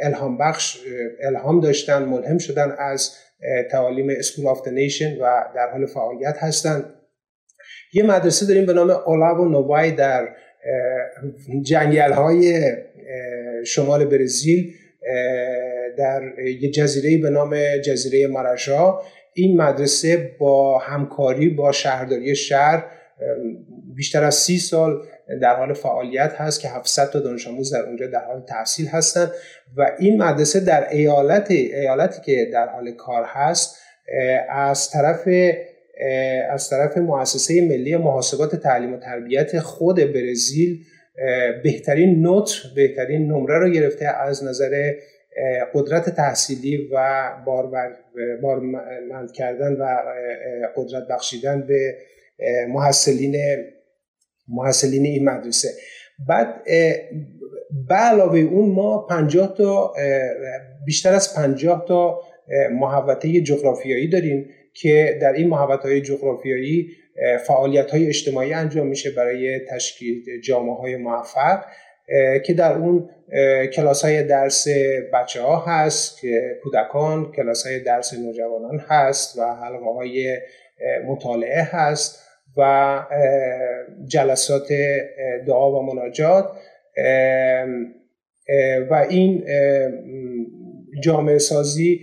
الهام 0.00 0.38
بخش 0.38 0.78
الهام 1.22 1.60
داشتن 1.60 2.04
ملهم 2.04 2.38
شدن 2.38 2.74
از 2.78 3.10
تعالیم 3.70 4.08
School 4.10 4.46
of 4.46 4.68
Nations 4.68 5.16
و 5.16 5.44
در 5.54 5.70
حال 5.72 5.86
فعالیت 5.86 6.36
هستند. 6.38 6.84
یه 7.92 8.02
مدرسه 8.02 8.46
داریم 8.46 8.66
به 8.66 8.72
نام 8.72 8.90
اولاو 8.90 9.48
نوای 9.48 9.90
در 9.90 10.28
جنگل 11.62 12.12
های 12.12 12.72
شمال 13.66 14.04
برزیل. 14.04 14.74
در 15.98 16.22
یه 16.60 16.70
جزیره 16.70 17.18
به 17.22 17.30
نام 17.30 17.56
جزیره 17.84 18.26
ماراشا. 18.26 18.98
این 19.34 19.60
مدرسه 19.60 20.36
با 20.38 20.78
همکاری 20.78 21.48
با 21.48 21.72
شهرداری 21.72 22.36
شهر 22.36 22.84
بیشتر 23.94 24.24
از 24.24 24.34
سی 24.34 24.58
سال 24.58 25.02
در 25.42 25.56
حال 25.56 25.72
فعالیت 25.72 26.32
هست 26.36 26.60
که 26.60 26.68
700 26.68 27.10
تا 27.10 27.20
دانش 27.20 27.48
آموز 27.48 27.74
در 27.74 27.82
اونجا 27.82 28.06
در 28.06 28.24
حال 28.24 28.44
تحصیل 28.48 28.86
هستند 28.86 29.30
و 29.76 29.90
این 29.98 30.22
مدرسه 30.22 30.60
در 30.60 30.88
ایالت 30.90 31.50
ایالتی 31.50 32.20
که 32.24 32.50
در 32.52 32.68
حال 32.68 32.90
کار 32.90 33.24
هست 33.26 33.76
از 34.48 34.90
طرف 34.90 35.28
از 36.50 36.70
طرف 36.70 36.98
مؤسسه 36.98 37.68
ملی 37.68 37.96
محاسبات 37.96 38.56
تعلیم 38.56 38.92
و 38.92 38.96
تربیت 38.96 39.58
خود 39.58 39.96
برزیل 39.96 40.78
بهترین 41.64 42.22
نوت 42.22 42.50
بهترین 42.76 43.32
نمره 43.32 43.58
رو 43.58 43.70
گرفته 43.70 44.06
از 44.06 44.44
نظر 44.44 44.92
قدرت 45.74 46.10
تحصیلی 46.10 46.88
و 46.92 47.30
بارمند 48.42 49.32
کردن 49.34 49.72
و 49.72 49.86
قدرت 50.76 51.08
بخشیدن 51.10 51.66
به 51.66 51.96
محصلین 52.68 53.36
محصلین 54.48 55.04
این 55.04 55.24
مدرسه. 55.28 55.68
بعد 56.28 56.64
به 57.88 57.94
علاوه 57.94 58.38
اون 58.38 58.70
ما 58.70 58.98
50 58.98 59.54
تا 59.56 59.94
بیشتر 60.86 61.12
از 61.12 61.34
50 61.34 61.84
تا 61.88 62.20
محوطه 62.72 63.40
جغرافیایی 63.40 64.08
داریم 64.08 64.50
که 64.74 65.18
در 65.22 65.32
این 65.32 65.48
محوطه 65.48 65.88
های 65.88 66.00
جغرافیایی 66.00 66.88
فعالیت 67.46 67.90
های 67.90 68.06
اجتماعی 68.06 68.52
انجام 68.52 68.86
میشه 68.86 69.10
برای 69.10 69.60
تشکیل 69.70 70.40
جامعه 70.44 70.74
های 70.74 70.96
موفق 70.96 71.64
که 72.44 72.54
در 72.54 72.72
اون 72.72 73.10
کلاس 73.72 74.04
های 74.04 74.22
درس 74.22 74.66
بچه 75.12 75.42
ها 75.42 75.64
هست 75.66 76.20
کودکان 76.62 77.32
کلاس 77.32 77.66
های 77.66 77.80
درس 77.80 78.14
نوجوانان 78.14 78.84
هست 78.88 79.38
و 79.38 79.42
حلقه 79.42 79.94
های 79.94 80.38
مطالعه 81.06 81.62
هست 81.62 82.20
و 82.56 83.02
جلسات 84.06 84.68
دعا 85.46 85.72
و 85.72 85.94
مناجات 85.94 86.52
و 88.90 89.06
این 89.10 89.44
جامعه 91.02 91.38
سازی 91.38 92.00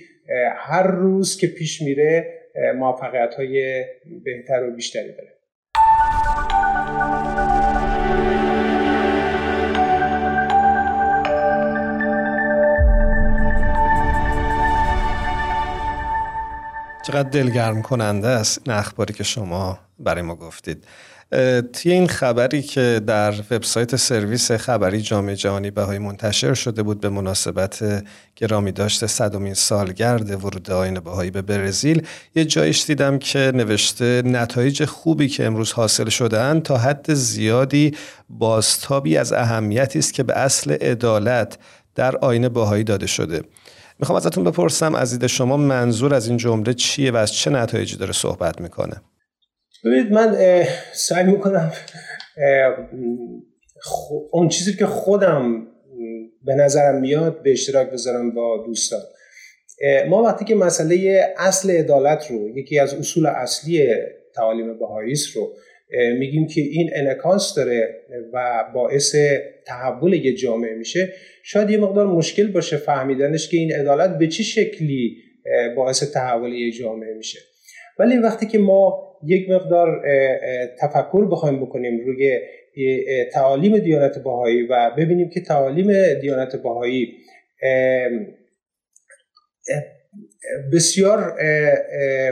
هر 0.56 0.88
روز 0.88 1.38
که 1.38 1.48
پیش 1.48 1.82
میره 1.82 2.37
موفقیت 2.76 3.36
های 3.36 3.86
بهتر 4.24 4.64
و 4.64 4.76
بیشتری 4.76 5.12
داره. 5.12 5.38
چقدر 17.08 17.30
دلگرم 17.30 17.82
کننده 17.82 18.28
است 18.28 18.62
این 18.66 18.76
اخباری 18.76 19.14
که 19.14 19.24
شما 19.24 19.80
برای 20.00 20.22
ما 20.22 20.36
گفتید. 20.36 20.88
توی 21.74 21.92
این 21.92 22.08
خبری 22.08 22.62
که 22.62 23.02
در 23.08 23.34
وبسایت 23.52 23.96
سرویس 23.96 24.52
خبری 24.52 25.02
جامعه 25.02 25.36
جهانی 25.36 25.72
بهایی 25.72 26.00
منتشر 26.00 26.54
شده 26.54 26.84
بود 26.84 27.00
به 27.00 27.10
مناسبت 27.10 28.04
گرامی 28.36 28.72
داشته 28.72 29.08
صدومین 29.08 29.54
سالگرد 29.54 30.44
ورود 30.46 30.72
آین 30.72 31.00
بهایی 31.00 31.32
به 31.32 31.42
برزیل 31.42 32.08
یه 32.36 32.46
جایش 32.46 32.86
دیدم 32.86 33.20
که 33.20 33.52
نوشته 33.56 34.22
نتایج 34.26 34.86
خوبی 34.86 35.28
که 35.28 35.46
امروز 35.46 35.72
حاصل 35.72 36.10
شدهاند 36.10 36.64
تا 36.64 36.78
حد 36.78 37.14
زیادی 37.14 37.92
بازتابی 38.30 39.18
از 39.18 39.34
اهمیتی 39.34 40.00
است 40.00 40.14
که 40.14 40.24
به 40.24 40.38
اصل 40.38 40.72
عدالت 40.72 41.58
در 41.96 42.18
آین 42.18 42.50
بهایی 42.50 42.84
داده 42.84 43.08
شده. 43.08 43.42
می‌خوام 44.00 44.18
ازتون 44.18 44.44
بپرسم 44.44 44.96
از 44.96 45.12
دید 45.12 45.28
شما 45.28 45.58
منظور 45.58 46.14
از 46.14 46.28
این 46.28 46.38
جمله 46.38 46.74
چیه 46.74 47.12
و 47.12 47.16
از 47.16 47.34
چه 47.34 47.52
نتایجی 47.52 47.96
داره 47.96 48.14
صحبت 48.14 48.62
می‌کنه؟ 48.62 49.02
ببینید 49.86 50.12
من 50.12 50.38
سعی 50.94 51.24
می‌کنم 51.24 51.72
اون 54.32 54.50
چیزی 54.50 54.74
که 54.74 54.86
خودم 54.86 55.68
به 56.46 56.56
نظرم 56.56 57.02
میاد 57.02 57.44
به 57.44 57.52
اشتراک 57.52 57.92
بذارم 57.92 58.34
با 58.34 58.64
دوستان. 58.66 59.02
ما 60.10 60.24
وقتی 60.24 60.46
که 60.46 60.56
مسئله 60.56 61.28
اصل 61.38 61.72
عدالت 61.72 62.32
رو 62.32 62.58
یکی 62.58 62.80
از 62.80 62.94
اصول 62.94 63.26
اصلی 63.26 63.88
تعالیم 64.36 64.80
بهاییست 64.80 65.36
رو 65.36 65.54
میگیم 66.20 66.48
که 66.48 66.62
این 66.62 66.90
انکاس 66.94 67.56
داره 67.56 68.04
و 68.34 68.66
باعث 68.74 69.16
تحول 69.66 70.14
یه 70.14 70.34
جامعه 70.34 70.76
میشه 70.76 71.14
شاید 71.44 71.70
یه 71.70 71.78
مقدار 71.78 72.08
مشکل 72.08 72.48
باشه 72.48 72.78
فهمیدنش 72.78 73.50
که 73.50 73.58
این 73.58 73.74
عدالت 73.74 74.18
به 74.18 74.28
چه 74.28 74.44
شکلی 74.44 75.18
باعث 75.76 76.12
تحول 76.12 76.54
یه 76.54 76.72
جامعه 76.72 77.14
میشه. 77.14 77.40
ولی 78.00 78.18
وقتی 78.18 78.46
که 78.46 78.60
ما 78.60 79.04
یک 79.24 79.50
مقدار 79.50 80.02
تفکر 80.80 81.26
بخوایم 81.26 81.66
بکنیم 81.66 82.00
روی 82.06 82.40
تعالیم 83.34 83.78
دیانت 83.78 84.24
بهایی 84.24 84.64
و 84.64 84.92
ببینیم 84.98 85.30
که 85.30 85.42
تعالیم 85.42 86.14
دیانت 86.22 86.56
بهایی 86.56 87.14
بسیار 90.74 91.36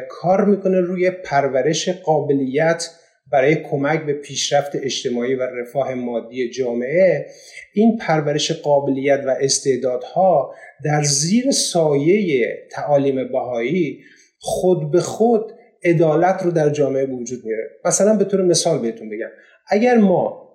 کار 0.09 0.45
می‌کنه 0.45 0.79
روی 0.79 1.11
پرورش 1.11 1.89
قابلیت 1.89 2.89
برای 3.31 3.55
کمک 3.55 4.05
به 4.05 4.13
پیشرفت 4.13 4.75
اجتماعی 4.75 5.35
و 5.35 5.41
رفاه 5.43 5.93
مادی 5.93 6.49
جامعه. 6.49 7.25
این 7.73 7.97
پرورش 7.97 8.51
قابلیت 8.51 9.21
و 9.25 9.29
استعدادها 9.41 10.55
در 10.83 11.03
زیر 11.03 11.51
سایه 11.51 12.47
تعالیم 12.71 13.27
بهایی 13.31 13.99
خود 14.45 14.91
به 14.91 14.99
خود 14.99 15.51
عدالت 15.83 16.43
رو 16.43 16.51
در 16.51 16.69
جامعه 16.69 17.05
وجود 17.05 17.45
میاره. 17.45 17.69
مثلا 17.85 18.15
به 18.15 18.25
طور 18.25 18.41
مثال 18.41 18.79
بهتون 18.79 19.09
بگم. 19.09 19.29
اگر 19.67 19.97
ما 19.97 20.49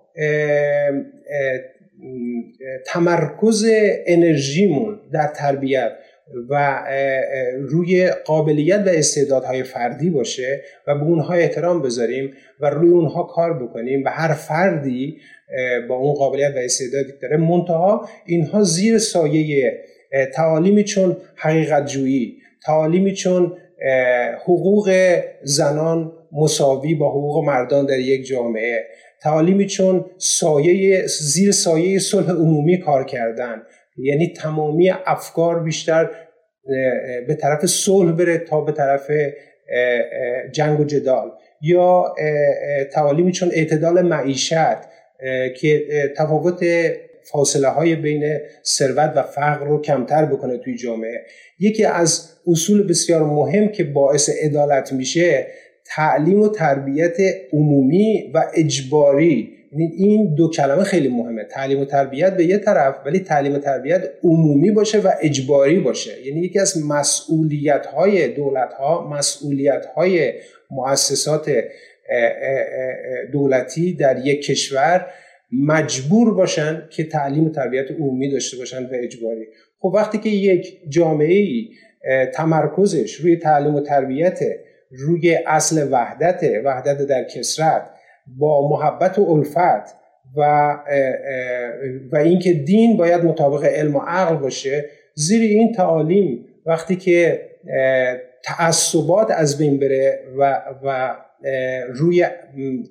تمرکز 2.87 3.67
انرژیمون 4.07 5.01
در 5.13 5.27
تربیت 5.27 5.93
و 6.51 6.85
روی 7.59 8.11
قابلیت 8.11 8.83
و 8.87 8.89
استعدادهای 8.89 9.63
فردی 9.63 10.11
باشه 10.11 10.63
و 10.87 10.95
به 10.95 11.03
اونها 11.05 11.35
احترام 11.35 11.83
بذاریم 11.83 12.33
و 12.61 12.71
روی 12.71 12.91
اونها 12.91 13.23
کار 13.23 13.63
بکنیم 13.63 14.05
و 14.05 14.09
هر 14.09 14.35
فردی 14.35 15.17
با 15.89 15.95
اون 15.95 16.15
قابلیت 16.15 16.53
و 16.57 16.59
استعدادی 16.59 17.13
داره 17.23 17.37
منتها 17.37 18.09
اینها 18.27 18.63
زیر 18.63 18.99
سایه 18.99 19.73
تعالیمی 20.35 20.85
چون 20.85 21.17
حقیقت 21.37 21.87
جویی 21.87 22.37
تعالیمی 22.67 23.15
چون 23.15 23.57
حقوق 24.43 24.93
زنان 25.43 26.13
مساوی 26.33 26.95
با 26.95 27.11
حقوق 27.11 27.45
مردان 27.45 27.87
در 27.87 27.99
یک 27.99 28.27
جامعه. 28.27 28.85
تعالیمی 29.23 29.67
چون 29.67 30.05
سایه 30.19 31.07
زیر 31.07 31.53
سایه 31.53 31.99
صلح 31.99 32.31
عمومی 32.31 32.79
کار 32.81 33.05
کردن. 33.05 33.63
یعنی 33.97 34.33
تمامی 34.37 34.91
افکار 35.07 35.63
بیشتر 35.63 36.11
به 37.29 37.35
طرف 37.35 37.67
صلح 37.67 38.13
بره 38.13 38.39
تا 38.39 38.61
به 38.61 38.73
طرف 38.73 39.11
جنگ 40.53 40.81
و 40.81 40.85
جدال. 40.85 41.31
یا 41.63 42.15
تعالیمی 42.93 43.33
چون 43.33 43.51
اعتدال 43.53 44.03
معیشت 44.03 44.79
که 45.57 45.83
تفاوت 46.17 46.65
فاصله 47.25 47.69
های 47.69 47.97
بین 47.97 48.39
ثروت 48.65 49.13
و 49.17 49.23
فقر 49.23 49.67
رو 49.67 49.83
کمتر 49.83 50.25
بکنه 50.25 50.59
توی 50.59 50.77
جامعه. 50.77 51.21
یکی 51.59 51.85
از 51.85 52.29
اصول 52.47 52.89
بسیار 52.89 53.23
مهم 53.23 53.69
که 53.69 53.85
باعث 53.85 54.31
عدالت 54.43 54.93
میشه 54.93 55.47
تعلیم 55.85 56.41
و 56.41 56.49
تربیت 56.49 57.17
عمومی 57.53 58.31
و 58.35 58.45
اجباری. 58.55 59.53
یعنی 59.73 59.93
این 59.97 60.35
دو 60.35 60.51
کلمه 60.51 60.85
خیلی 60.85 61.09
مهمه. 61.09 61.45
تعلیم 61.45 61.81
و 61.81 61.85
تربیت 61.85 62.37
به 62.37 62.45
یه 62.45 62.59
طرف 62.59 62.95
ولی 63.07 63.19
تعلیم 63.19 63.55
و 63.55 63.59
تربیت 63.59 64.03
عمومی 64.23 64.71
باشه 64.71 64.99
و 64.99 65.11
اجباری 65.23 65.81
باشه. 65.81 66.27
یعنی 66.27 66.41
یکی 66.41 66.59
از 66.59 66.85
مسئولیت 66.85 67.87
های 67.87 68.29
دولت 68.29 68.73
ها 68.73 69.09
مسئولیت 69.09 69.87
های 69.87 70.33
مؤسسات 70.71 71.51
دولتی 73.33 73.93
در 73.93 74.27
یک 74.27 74.43
کشور 74.43 75.07
مجبور 75.53 76.35
باشن 76.35 76.83
که 76.91 77.05
تعلیم 77.05 77.47
و 77.47 77.51
تربیت 77.51 77.91
عمومی 77.91 78.31
داشته 78.31 78.57
باشن 78.57 78.85
و 78.85 78.89
اجباری. 78.93 79.47
خب 79.79 79.93
وقتی 79.95 80.19
که 80.19 80.29
یک 80.29 80.81
جامعه 80.89 81.39
ای 81.39 81.69
تمرکزش 82.35 83.15
روی 83.15 83.37
تعلیم 83.37 83.75
و 83.75 83.81
تربیت 83.81 84.41
روی 84.91 85.39
اصل 85.47 85.89
وحدت 85.93 86.41
وحدت 86.65 86.99
در 87.07 87.25
کسرت 87.25 87.91
با 88.39 88.69
محبت 88.69 89.19
و 89.19 89.31
الفت 89.31 89.97
و 90.37 90.77
و 92.13 92.17
اینکه 92.17 92.53
دین 92.53 92.97
باید 92.97 93.25
مطابق 93.25 93.65
علم 93.65 93.97
و 93.97 94.01
عقل 94.01 94.37
باشه 94.37 94.85
زیر 95.15 95.43
این 95.43 95.73
تعالیم 95.73 96.47
وقتی 96.67 96.97
که 96.97 97.51
تعصبات 98.45 99.31
از 99.31 99.59
بین 99.59 99.79
بره 99.79 100.25
و, 100.39 100.63
و 100.85 101.17
روی 101.95 102.27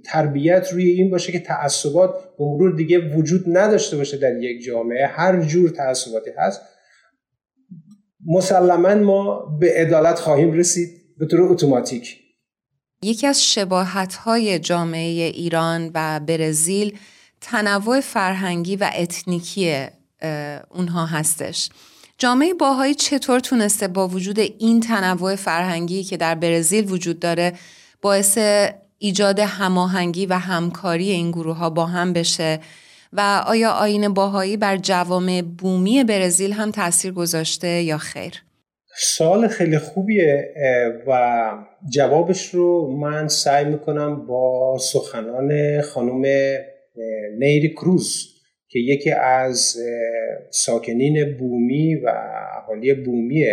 تربیت 0.05 0.67
روی 0.73 0.89
این 0.89 1.09
باشه 1.09 1.31
که 1.31 1.39
تعصبات 1.39 2.13
به 2.37 2.45
مرور 2.45 2.75
دیگه 2.75 3.15
وجود 3.15 3.57
نداشته 3.57 3.97
باشه 3.97 4.17
در 4.17 4.37
یک 4.37 4.63
جامعه. 4.63 5.07
هر 5.07 5.41
جور 5.41 5.69
تعصباتی 5.69 6.31
هست 6.37 6.61
مسلما 8.25 8.95
ما 8.95 9.57
به 9.59 9.73
عدالت 9.75 10.19
خواهیم 10.19 10.51
رسید 10.51 10.89
به 11.17 11.25
طور 11.25 11.41
اتوماتیک. 11.41 12.19
یکی 13.01 13.27
از 13.27 13.45
شباهت 13.45 14.15
های 14.15 14.59
جامعه 14.59 15.27
ایران 15.27 15.91
و 15.93 16.19
برزیل 16.19 16.97
تنوع 17.41 18.01
فرهنگی 18.01 18.75
و 18.75 18.89
اتنیکی 18.95 19.85
اونها 20.69 21.05
هستش. 21.05 21.69
جامعه 22.17 22.53
باهایی 22.53 22.93
چطور 22.93 23.39
تونسته 23.39 23.87
با 23.87 24.07
وجود 24.07 24.39
این 24.39 24.79
تنوع 24.79 25.35
فرهنگی 25.35 26.03
که 26.03 26.17
در 26.17 26.35
برزیل 26.35 26.91
وجود 26.91 27.19
داره 27.19 27.53
باعث 28.01 28.37
ایجاد 28.97 29.39
هماهنگی 29.39 30.25
و 30.25 30.33
همکاری 30.33 31.09
این 31.09 31.31
گروه 31.31 31.57
ها 31.57 31.69
با 31.69 31.85
هم 31.85 32.13
بشه 32.13 32.59
و 33.13 33.43
آیا 33.47 33.71
آین 33.71 34.13
باهایی 34.13 34.57
بر 34.57 34.77
جوامع 34.77 35.41
بومی 35.41 36.03
برزیل 36.03 36.51
هم 36.51 36.71
تاثیر 36.71 37.11
گذاشته 37.11 37.67
یا 37.67 37.97
خیر؟ 37.97 38.33
سال 39.01 39.47
خیلی 39.47 39.77
خوبیه 39.77 40.53
و 41.07 41.51
جوابش 41.93 42.49
رو 42.49 42.97
من 42.97 43.27
سعی 43.27 43.65
می‌کنم 43.65 44.27
با 44.27 44.77
سخنان 44.81 45.81
خانم 45.81 46.21
نیری 47.39 47.73
کروز 47.73 48.25
که 48.69 48.79
یکی 48.79 49.11
از 49.11 49.77
ساکنین 50.49 51.37
بومی 51.37 51.95
و 51.95 52.11
اهالی 52.57 52.93
بومی 52.93 53.45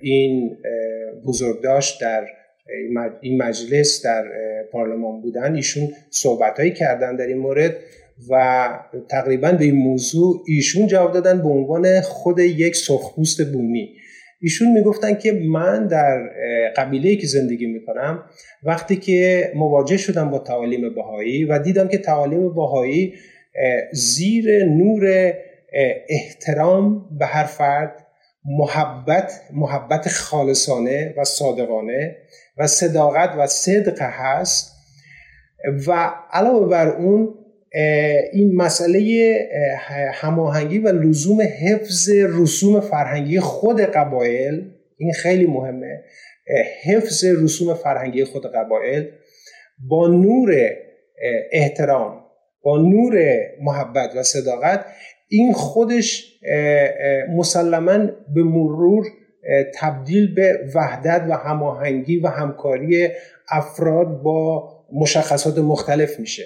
این 0.00 0.56
بزرگداشت 1.26 2.00
در 2.00 2.26
این 3.20 3.42
مجلس 3.42 4.04
در 4.04 4.24
پارلمان 4.72 5.20
بودن 5.20 5.54
ایشون 5.54 5.88
صحبت 6.10 6.74
کردن 6.74 7.16
در 7.16 7.26
این 7.26 7.38
مورد 7.38 7.76
و 8.30 8.68
تقریبا 9.08 9.52
به 9.52 9.64
این 9.64 9.76
موضوع 9.76 10.44
ایشون 10.48 10.86
جواب 10.86 11.12
دادن 11.12 11.42
به 11.42 11.48
عنوان 11.48 12.00
خود 12.00 12.38
یک 12.38 12.76
سرخپوست 12.76 13.52
بومی. 13.52 13.88
ایشون 14.40 14.72
می‌گفتن 14.72 15.14
که 15.14 15.32
من 15.32 15.86
در 15.86 16.28
قبیله 16.76 17.16
که 17.16 17.26
زندگی 17.26 17.66
می‌کنم 17.66 18.24
وقتی 18.62 18.96
که 18.96 19.52
مواجه 19.54 19.96
شدم 19.96 20.30
با 20.30 20.38
تعالیم 20.38 20.94
بهایی 20.94 21.44
و 21.44 21.58
دیدم 21.58 21.88
که 21.88 21.98
تعالیم 21.98 22.54
بهایی 22.54 23.14
زیر 23.92 24.64
نور 24.64 25.34
احترام 26.08 27.08
به 27.18 27.26
هر 27.26 27.44
فرد 27.44 28.06
محبت 28.44 29.40
محبت 29.52 30.08
خالصانه 30.08 31.14
و 31.16 31.24
صادقانه 31.24 32.16
و 32.58 32.66
صداقت 32.66 33.30
و 33.38 33.46
صدق 33.46 34.02
هست. 34.02 34.76
و 35.86 36.10
علاوه 36.30 36.68
بر 36.68 36.88
اون 36.88 37.34
این 38.32 38.56
مسئله 38.56 39.38
هماهنگی 40.14 40.78
و 40.78 40.88
لزوم 40.88 41.38
حفظ 41.40 42.10
رسوم 42.12 42.80
فرهنگی 42.80 43.40
خود 43.40 43.80
قبایل 43.80 44.70
این 44.98 45.12
خیلی 45.12 45.46
مهمه 45.46 46.04
حفظ 46.84 47.24
رسوم 47.24 47.74
فرهنگی 47.74 48.24
خود 48.24 48.54
قبایل 48.54 49.08
با 49.88 50.08
نور 50.08 50.54
احترام 51.52 52.20
با 52.62 52.78
نور 52.78 53.40
محبت 53.60 54.16
و 54.16 54.22
صداقت 54.22 54.86
این 55.28 55.52
خودش 55.52 56.40
مسلما 57.36 57.98
به 58.34 58.42
مرور 58.42 59.06
تبدیل 59.80 60.34
به 60.34 60.58
وحدت 60.74 61.26
و 61.28 61.32
هماهنگی 61.32 62.18
و 62.18 62.26
همکاری 62.26 63.08
افراد 63.48 64.22
با 64.22 64.70
مشخصات 64.92 65.58
مختلف 65.58 66.20
میشه. 66.20 66.44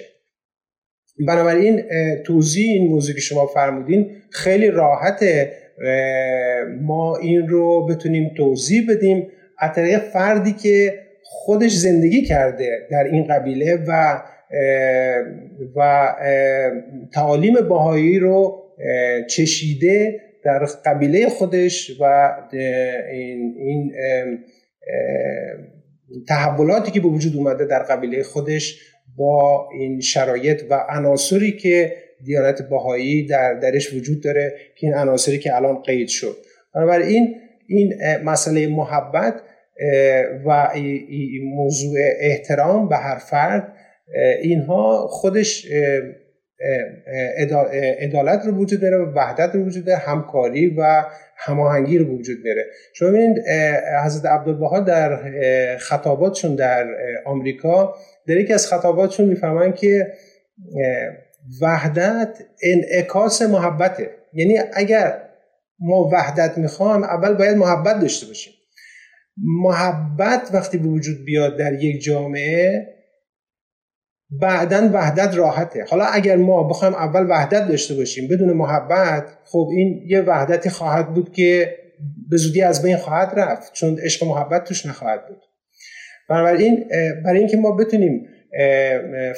بنابراین 1.27 1.83
توضیح 2.25 2.71
این 2.71 2.87
موضوع 2.91 3.15
که 3.15 3.21
شما 3.21 3.45
فرمودین 3.45 4.11
خیلی 4.29 4.71
راحته. 4.71 5.51
ما 6.81 7.17
این 7.17 7.47
رو 7.47 7.85
بتونیم 7.85 8.31
توضیح 8.37 8.87
بدیم 8.89 9.27
از 9.59 9.79
فردی 10.13 10.53
که 10.53 10.93
خودش 11.23 11.71
زندگی 11.71 12.21
کرده 12.21 12.87
در 12.91 13.03
این 13.03 13.27
قبیله 13.27 13.83
و 13.87 14.21
و 15.75 16.09
تعالیم 17.13 17.53
باهایی 17.69 18.19
رو 18.19 18.63
چشیده 19.29 20.19
در 20.43 20.65
قبیله 20.85 21.29
خودش 21.29 21.91
و 21.99 22.33
این, 23.11 23.55
این 23.57 23.93
تحولاتی 26.27 26.91
که 26.91 26.99
به 26.99 27.07
وجود 27.07 27.35
اومده 27.35 27.65
در 27.65 27.83
قبیله 27.83 28.23
خودش 28.23 28.79
با 29.17 29.69
این 29.73 29.99
شرایط 29.99 30.63
و 30.69 30.85
عناصری 30.89 31.51
که 31.51 31.93
دیانت 32.23 32.61
باهایی 32.61 33.25
در 33.25 33.53
درش 33.53 33.93
وجود 33.93 34.23
داره 34.23 34.53
که 34.75 34.87
این 34.87 34.95
عناصری 34.95 35.39
که 35.39 35.55
الان 35.55 35.81
قید 35.81 36.07
شد. 36.07 36.37
بنابراین 36.75 37.35
این 37.67 37.93
مسئله 38.23 38.67
محبت 38.67 39.41
و 40.45 40.73
موضوع 41.43 41.97
احترام 42.19 42.89
به 42.89 42.97
هر 42.97 43.17
فرد 43.17 43.73
اینها 44.41 45.07
خودش 45.07 45.67
عدالت 47.99 48.45
رو 48.45 48.51
وجود 48.51 48.81
داره 48.81 48.97
و 48.97 49.13
وحدت 49.15 49.55
رو 49.55 49.65
وجود 49.65 49.85
داره 49.85 49.99
همکاری 49.99 50.75
و 50.77 51.05
هماهنگی 51.37 51.97
رو 51.97 52.05
وجود 52.05 52.37
داره. 52.45 52.65
شما 52.93 53.09
ببینید 53.09 53.37
حضرت 54.05 54.25
عبدالبها 54.25 54.79
در 54.79 55.17
خطاباتشون 55.77 56.55
در 56.55 56.87
آمریکا 57.25 57.95
در 58.27 58.37
یکی 58.37 58.53
از 58.53 58.67
خطاباتشون 58.67 59.25
می‌فهمن 59.25 59.73
که 59.73 60.13
وحدت 61.61 62.37
انعکاس 62.63 63.41
محبته. 63.41 64.09
یعنی 64.33 64.59
اگر 64.73 65.21
ما 65.79 66.09
وحدت 66.13 66.57
می‌خوام 66.57 67.03
اول 67.03 67.33
باید 67.33 67.57
محبت 67.57 67.99
داشته 67.99 68.27
باشیم. 68.27 68.53
محبت 69.63 70.49
وقتی 70.53 70.77
به 70.77 70.87
وجود 70.87 71.25
بیاد 71.25 71.57
در 71.57 71.73
یک 71.73 72.03
جامعه 72.03 72.90
بعدا 74.31 74.89
وحدت 74.93 75.37
راحته. 75.37 75.85
حالا 75.89 76.05
اگر 76.05 76.35
ما 76.35 76.63
بخوایم 76.63 76.93
اول 76.93 77.29
وحدت 77.29 77.67
داشته 77.67 77.95
باشیم 77.95 78.27
بدون 78.27 78.53
محبت 78.53 79.23
خب 79.43 79.69
این 79.71 80.03
یه 80.07 80.21
وحدتی 80.21 80.69
خواهد 80.69 81.13
بود 81.13 81.33
که 81.33 81.75
به 82.29 82.37
زودی 82.37 82.61
از 82.61 82.81
بین 82.81 82.97
خواهد 82.97 83.39
رفت 83.39 83.73
چون 83.73 83.99
عشق 83.99 84.27
محبت 84.27 84.63
توش 84.63 84.85
نخواهد 84.85 85.27
بود. 85.27 85.41
بنابراین 86.29 86.85
برای 87.25 87.39
اینکه 87.39 87.57
ما 87.57 87.71
بتونیم 87.71 88.27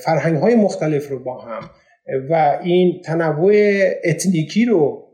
فرهنگ 0.03 0.37
های 0.37 0.55
مختلف 0.55 1.09
رو 1.09 1.23
با 1.23 1.41
هم 1.41 1.69
و 2.29 2.59
این 2.63 3.01
تنوع 3.05 3.53
اتنیکی 4.03 4.65
رو 4.65 5.07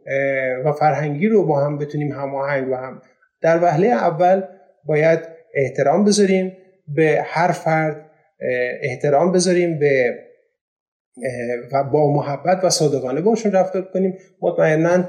و 0.66 0.72
فرهنگی 0.72 1.28
رو 1.28 1.46
با 1.46 1.66
هم 1.66 1.78
بتونیم 1.78 2.12
هماهنگ 2.12 2.70
و 2.70 2.76
هم 2.76 3.02
در 3.42 3.64
وهله 3.64 3.88
اول 3.88 4.42
باید 4.86 5.20
احترام 5.54 6.06
بذاریم 6.06 6.58
به 6.88 7.22
هر 7.26 7.52
فرد 7.52 8.09
احترام 8.82 9.32
بذاریم 9.32 9.80
به 9.80 10.16
و 11.74 11.84
با 11.84 12.14
محبت 12.14 12.64
و 12.64 12.70
صادقانه 12.70 13.22
باشون 13.22 13.52
رفتار 13.52 13.82
کنیم. 13.94 14.18
مطمئنا 14.42 15.04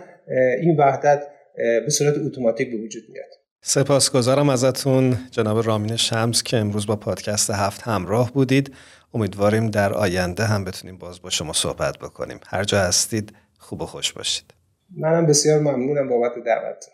این 0.61 0.77
وحدت 0.77 1.23
به 1.57 1.91
صورت 1.91 2.15
اتوماتیک 2.27 2.71
به 2.71 2.77
وجود 2.77 3.03
میاد. 3.09 3.31
سپاسگزارم 3.63 4.49
ازتون 4.49 5.17
جناب 5.31 5.67
رامین 5.67 5.97
شمس 5.97 6.43
که 6.43 6.57
امروز 6.57 6.87
با 6.87 6.97
پادکست 6.97 7.51
هفت 7.51 7.83
همراه 7.83 8.33
بودید. 8.33 8.75
امیدواریم 9.15 9.71
در 9.71 9.93
آینده 9.93 10.45
هم 10.45 10.65
بتونیم 10.65 10.99
باز 10.99 11.23
با 11.23 11.31
شما 11.31 11.53
صحبت 11.53 11.99
بکنیم. 11.99 12.41
هر 12.47 12.65
جا 12.65 12.81
هستید 12.81 13.33
خوب 13.59 13.83
و 13.83 13.87
خوش 13.87 14.13
باشید. 14.13 14.55
منم 14.97 15.27
بسیار 15.27 15.61
ممنونم 15.61 16.09
بابت 16.09 16.33
دعوت 16.47 16.87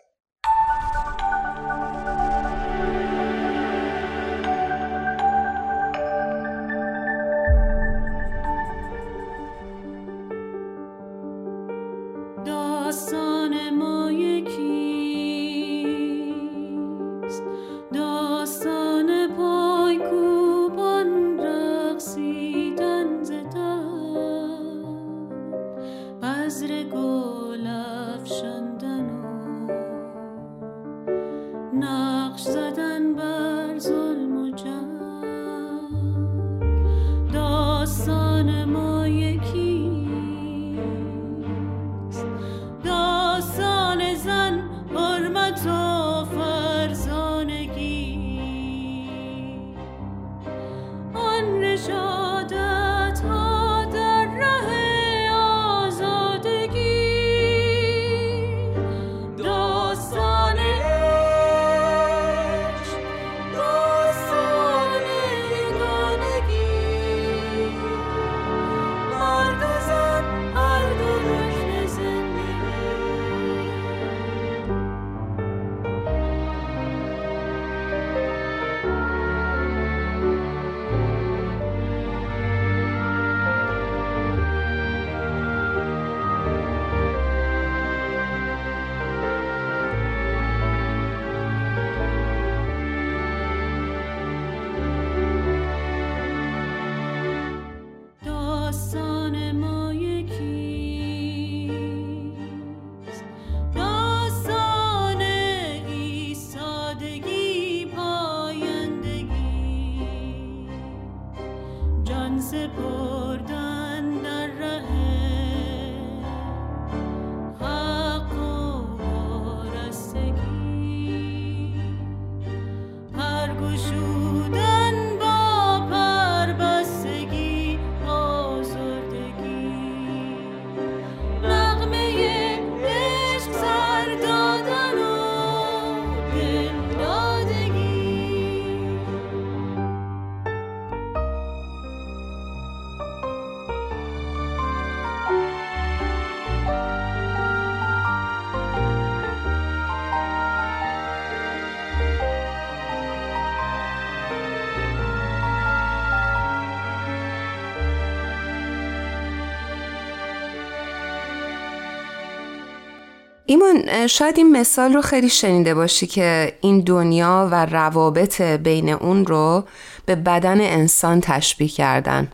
ایمان 163.49 164.07
شاید 164.07 164.37
این 164.37 164.51
مثال 164.51 164.93
رو 164.93 165.01
خیلی 165.01 165.29
شنیده 165.29 165.73
باشی 165.73 166.07
که 166.07 166.53
این 166.61 166.81
دنیا 166.81 167.49
و 167.51 167.65
روابط 167.65 168.41
بین 168.41 168.89
اون 168.89 169.25
رو 169.25 169.63
به 170.05 170.15
بدن 170.15 170.61
انسان 170.61 171.21
تشبیه 171.21 171.67
کردن. 171.67 172.27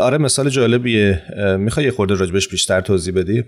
آره 0.00 0.18
مثال 0.18 0.48
جالبیه. 0.48 1.22
می‌خوای 1.58 1.86
یه 1.86 1.92
خورده 1.92 2.14
راجبش 2.14 2.48
بیشتر 2.48 2.80
توضیح 2.80 3.14
بدی؟ 3.14 3.44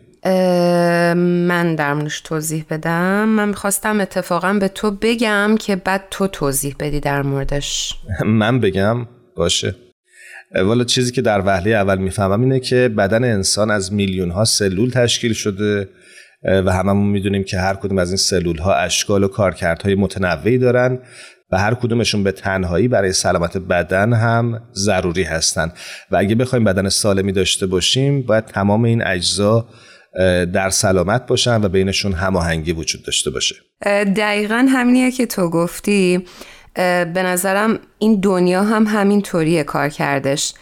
من 1.49 1.75
درمونش 1.75 2.21
توضیح 2.21 2.65
بدم. 2.71 3.25
من 3.29 3.49
می‌خواستم 3.49 4.01
اتفاقا 4.01 4.53
به 4.53 4.69
تو 4.69 4.91
بگم 4.91 5.57
که 5.61 5.77
بعد 5.77 6.05
تو 6.11 6.27
توضیح 6.27 6.77
بدی 6.81 7.01
در 7.01 7.23
موردش. 7.23 7.95
من 8.27 8.61
بگم؟ 8.61 9.07
باشه. 9.37 9.75
والا 10.55 10.85
چیزی 10.85 11.13
که 11.13 11.23
در 11.23 11.43
وهله 11.47 11.71
اول 11.71 11.99
می‌فهمم 11.99 12.41
اینه 12.41 12.61
که 12.61 12.89
بدن 12.99 13.25
انسان 13.25 13.71
از 13.71 13.93
میلیون 13.93 14.31
ها 14.31 14.45
سلول 14.45 14.91
تشکیل 14.91 15.33
شده. 15.33 15.89
و 16.43 16.73
هممون 16.73 17.07
می‌دونیم 17.07 17.45
که 17.45 17.59
هر 17.59 17.75
کدوم 17.75 17.99
از 17.99 18.11
این 18.11 18.17
سلول 18.17 18.59
ها 18.59 18.75
اشکال 18.75 19.25
و 19.25 19.29
کارکردهای 19.29 19.95
متنوعی 19.95 20.59
دارن 20.59 20.99
و 21.53 21.59
هر 21.59 21.75
کدومشون 21.75 22.23
به 22.23 22.33
تنهایی 22.33 22.89
برای 22.89 23.13
سلامت 23.13 23.57
بدن 23.57 24.13
هم 24.13 24.61
ضروری 24.75 25.23
هستن. 25.23 25.73
و 26.11 26.17
اگه 26.17 26.35
بخوایم 26.35 26.65
بدن 26.65 26.89
سالمی 26.89 27.33
داشته 27.33 27.67
باشیم 27.67 28.23
باید 28.23 28.45
تمام 28.45 28.85
این 28.85 29.07
اجزا 29.07 29.69
در 30.53 30.71
سلامت 30.71 31.27
باشن 31.27 31.65
و 31.65 31.69
بینشون 31.69 32.13
هماهنگی 32.13 32.73
وجود 32.73 33.05
داشته 33.05 33.31
باشه. 33.31 33.55
دقیقا 34.17 34.67
همینیه 34.69 35.11
که 35.11 35.27
تو 35.27 35.51
گفتی. 35.51 36.25
به 37.15 37.23
نظرم 37.23 37.79
این 37.99 38.21
دنیا 38.21 38.63
هم 38.63 38.87
همین 38.87 39.23
طوریه 39.23 39.65
کار 39.65 39.89
کردش 39.89 40.55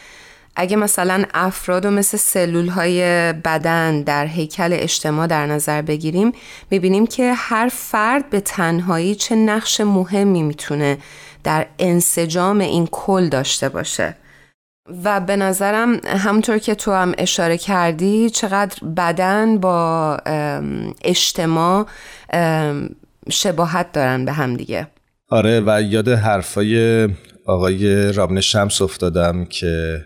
اگه 0.60 0.76
مثلا 0.76 1.24
افراد 1.34 1.86
و 1.86 1.90
مثل 1.90 2.16
سلول 2.16 2.68
های 2.68 3.02
بدن 3.32 4.02
در 4.02 4.26
هیکل 4.26 4.70
اجتماع 4.72 5.26
در 5.26 5.46
نظر 5.46 5.82
بگیریم 5.82 6.32
می‌بینیم 6.70 7.06
که 7.06 7.32
هر 7.36 7.68
فرد 7.72 8.30
به 8.30 8.40
تنهایی 8.40 9.14
چه 9.14 9.34
نقش 9.34 9.80
مهمی 9.80 10.42
می‌تونه 10.42 10.98
در 11.44 11.66
انسجام 11.78 12.60
این 12.60 12.88
کل 12.92 13.28
داشته 13.28 13.68
باشه. 13.68 14.16
و 15.04 15.20
به 15.20 15.36
نظرم 15.36 16.00
همونطور 16.06 16.58
که 16.58 16.74
تو 16.74 16.92
هم 16.92 17.14
اشاره 17.18 17.58
کردی 17.58 18.30
چقدر 18.30 18.86
بدن 18.96 19.58
با 19.58 20.16
اجتماع 21.04 21.86
شباهت 23.30 23.92
دارن 23.92 24.24
به 24.24 24.32
هم 24.32 24.56
دیگه. 24.56 24.86
آره 25.30 25.62
و 25.66 25.82
یاد 25.82 26.08
حرفای 26.08 27.08
آقای 27.46 28.12
رابن 28.12 28.40
شمس 28.40 28.82
افتادم 28.82 29.44
که 29.44 30.04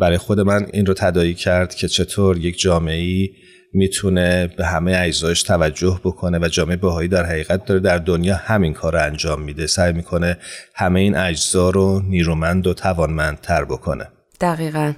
برای 0.00 0.18
خود 0.18 0.40
من 0.40 0.66
این 0.72 0.86
رو 0.86 0.94
تدایی 0.94 1.34
کرد 1.34 1.74
که 1.74 1.88
چطور 1.88 2.38
یک 2.38 2.60
جامعه 2.60 3.28
می‌تونه 3.72 4.46
به 4.56 4.66
همه 4.66 4.96
اجزایش 4.98 5.42
توجه 5.42 6.00
بکنه 6.04 6.38
و 6.38 6.48
جامعه 6.48 6.76
بهایی 6.76 7.08
در 7.08 7.26
حقیقت 7.26 7.64
داره 7.64 7.80
در 7.80 7.98
دنیا 7.98 8.36
همین 8.36 8.72
کار 8.72 8.92
رو 8.92 9.02
انجام 9.02 9.42
میده. 9.42 9.66
سعی 9.66 9.92
می‌کنه 9.92 10.36
همه 10.74 11.00
این 11.00 11.16
اجزا 11.16 11.70
رو 11.70 12.02
نیرومند 12.08 12.66
و 12.66 12.74
توانمندتر 12.74 13.64
بکنه. 13.64 14.08
دقیقا. 14.40 14.92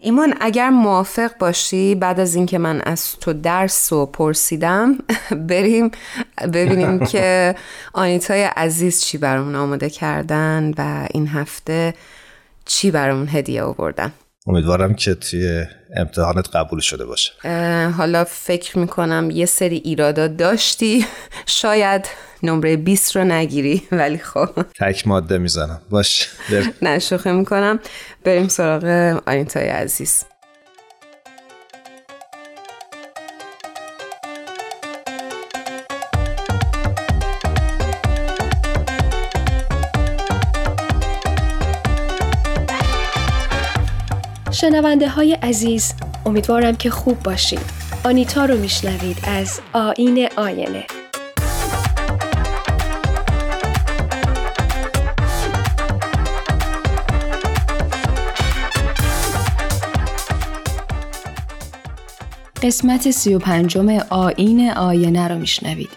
ایمان 0.00 0.34
اگر 0.40 0.70
موافق 0.70 1.30
باشی 1.38 1.94
بعد 1.94 2.20
از 2.20 2.34
اینکه 2.34 2.58
من 2.58 2.80
از 2.80 3.16
تو 3.16 3.32
درس 3.32 3.92
و 3.92 4.06
پرسیدم 4.06 4.98
بریم 5.48 5.90
ببینیم 6.52 7.04
که 7.12 7.54
آنیتای 7.92 8.42
عزیز 8.42 9.04
چی 9.04 9.18
برامون 9.18 9.54
آماده 9.54 9.90
کردن 9.90 10.72
و 10.78 11.06
این 11.10 11.28
هفته 11.28 11.94
چی 12.64 12.90
برامون 12.90 13.28
هدیه 13.28 13.62
آوردن. 13.62 14.12
امیدوارم 14.46 14.94
که 14.94 15.14
توی 15.14 15.64
امتحانت 15.96 16.56
قبول 16.56 16.80
شده 16.80 17.04
باشه. 17.06 17.32
حالا 17.96 18.24
فکر 18.24 18.78
می‌کنم 18.78 19.30
یه 19.30 19.46
سری 19.46 19.76
ایرادات 19.76 20.36
داشتی. 20.36 21.06
شاید 21.46 22.06
نمره 22.42 22.76
20 22.76 23.16
رو 23.16 23.24
نگیری 23.24 23.82
ولی 23.92 24.18
خب. 24.18 24.48
تک 24.80 25.06
ماده 25.06 25.38
می‌زنم. 25.38 25.80
باش 25.90 26.28
نه 26.82 26.98
شوخه 26.98 27.32
می‌کنم. 27.32 27.78
بریم 28.24 28.48
سراغ 28.48 28.84
آینتای 29.26 29.68
عزیز. 29.68 30.24
شنونده 44.64 45.08
های 45.08 45.32
عزیز 45.32 45.94
امیدوارم 46.26 46.76
که 46.76 46.90
خوب 46.90 47.22
باشید. 47.22 47.60
آنیتا 48.04 48.44
رو 48.44 48.58
میشنوید 48.58 49.16
از 49.26 49.60
آین 49.72 50.28
آینه. 50.36 50.86
قسمت 62.62 63.10
سی 63.10 63.34
و 63.34 63.38
پنجم 63.38 63.88
آین 64.10 64.70
آینه 64.70 65.28
رو 65.28 65.38
میشنوید. 65.38 65.90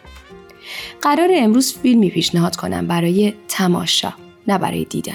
قرار 1.01 1.29
امروز 1.33 1.73
فیلمی 1.73 2.09
پیشنهاد 2.09 2.55
کنم 2.55 2.87
برای 2.87 3.33
تماشا 3.47 4.13
نه 4.47 4.57
برای 4.57 4.83
دیدن. 4.83 5.13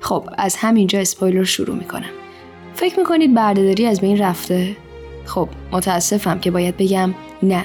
خب 0.00 0.28
از 0.38 0.56
همینجا 0.56 0.98
اسپویلر 1.00 1.44
شروع 1.44 1.76
می‌کنم. 1.76 2.10
فکر 2.78 2.98
می‌کنید 2.98 3.34
بردهداری 3.34 3.86
از 3.86 4.00
بین 4.00 4.18
رفته؟ 4.18 4.76
خب 5.24 5.48
متاسفم 5.72 6.38
که 6.38 6.50
باید 6.50 6.76
بگم 6.76 7.14
نه 7.42 7.64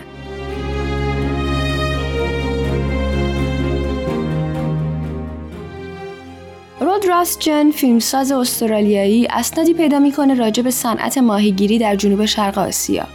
رود 6.80 7.06
راستجن 7.08 7.72
فیلمساز 7.72 8.32
استرالیایی 8.32 9.28
اسنادی 9.28 9.74
پیدا 9.74 10.00
می‌کنه 10.00 10.34
راجع 10.34 10.64
به 10.64 10.72
صنعت 10.72 11.18
ماهیگیری 11.18 11.78
در 11.78 11.96
جنوب 11.96 12.26
شرق 12.26 12.58
آسیا 12.58 13.08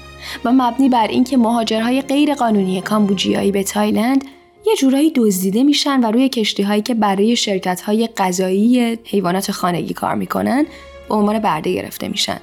و 0.44 0.52
مبنی 0.52 0.88
بر 0.88 1.06
اینکه 1.06 1.36
مهاجرهای 1.36 2.02
غیر 2.02 2.34
قانونی 2.34 2.80
کامبوجیایی 2.80 3.52
به 3.52 3.62
تایلند 3.62 4.24
یه 4.66 4.76
جورایی 4.76 5.10
دزدیده 5.10 5.62
میشن 5.62 6.00
و 6.00 6.10
روی 6.10 6.28
کشتی 6.28 6.62
هایی 6.62 6.82
که 6.82 6.94
برای 6.94 7.36
شرکت 7.36 7.80
های 7.80 8.08
غذایی 8.16 8.98
حیوانات 9.04 9.50
خانگی 9.50 9.94
کار 9.94 10.14
می‌کنن 10.14 10.66
به 11.08 11.14
عنوان 11.14 11.38
برده 11.38 11.72
گرفته 11.72 12.08
میشن. 12.08 12.38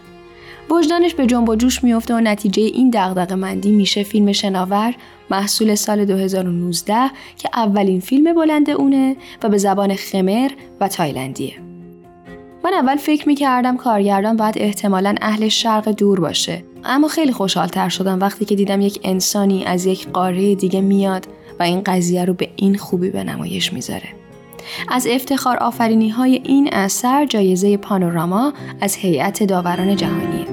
وجدانش 0.70 1.14
به 1.14 1.26
جنب 1.26 1.50
و 1.50 1.56
جوش 1.56 1.84
میفته 1.84 2.14
و 2.14 2.20
نتیجه 2.20 2.64
این 2.64 2.90
دغدغه 2.90 3.36
مندی 3.36 3.72
میشه 3.72 4.04
فیلم 4.04 4.32
شناور 4.32 4.94
محصول 5.30 5.76
سال 5.76 6.06
2019 6.06 7.12
که 7.38 7.50
اولین 7.54 8.00
فیلم 8.00 8.34
بلند 8.34 8.70
اونه 8.70 9.16
و 9.44 9.50
به 9.50 9.58
زبان 9.58 9.96
خمر 9.96 10.52
و 10.80 10.88
تایلندیه. 10.88 11.54
من 12.64 12.74
اول 12.74 12.96
فکر 12.96 13.28
می‌کردم 13.28 13.78
کارگردان 13.78 14.38
باید 14.38 14.58
احتمالا 14.58 15.16
اهل 15.22 15.48
شرق 15.48 15.90
دور 15.90 16.20
باشه 16.20 16.64
اما 16.84 17.08
خیلی 17.08 17.32
خوشحالتر 17.32 17.90
شدم 17.90 18.20
وقتی 18.20 18.46
که 18.46 18.56
دیدم 18.56 18.82
یک 18.82 19.00
انسانی 19.04 19.66
از 19.66 19.86
یک 19.86 20.08
قاره 20.08 20.56
دیگه 20.56 20.82
میاد 20.82 21.28
و 21.60 21.64
این 21.64 21.82
قضیه 21.82 22.26
رو 22.26 22.34
به 22.34 22.50
این 22.56 22.78
خوبی 22.78 23.10
به 23.10 23.24
نمایش 23.24 23.74
می‌ذاره. 23.74 24.25
از 24.90 25.08
افتخار 25.08 25.58
آفرینی 25.58 26.10
های 26.10 26.42
این 26.44 26.70
اثر 26.74 27.26
جایزه 27.26 27.78
پانوراما 27.78 28.54
از 28.82 28.96
هیئت 28.96 29.44
داوران 29.44 29.96
جهانی. 29.96 30.46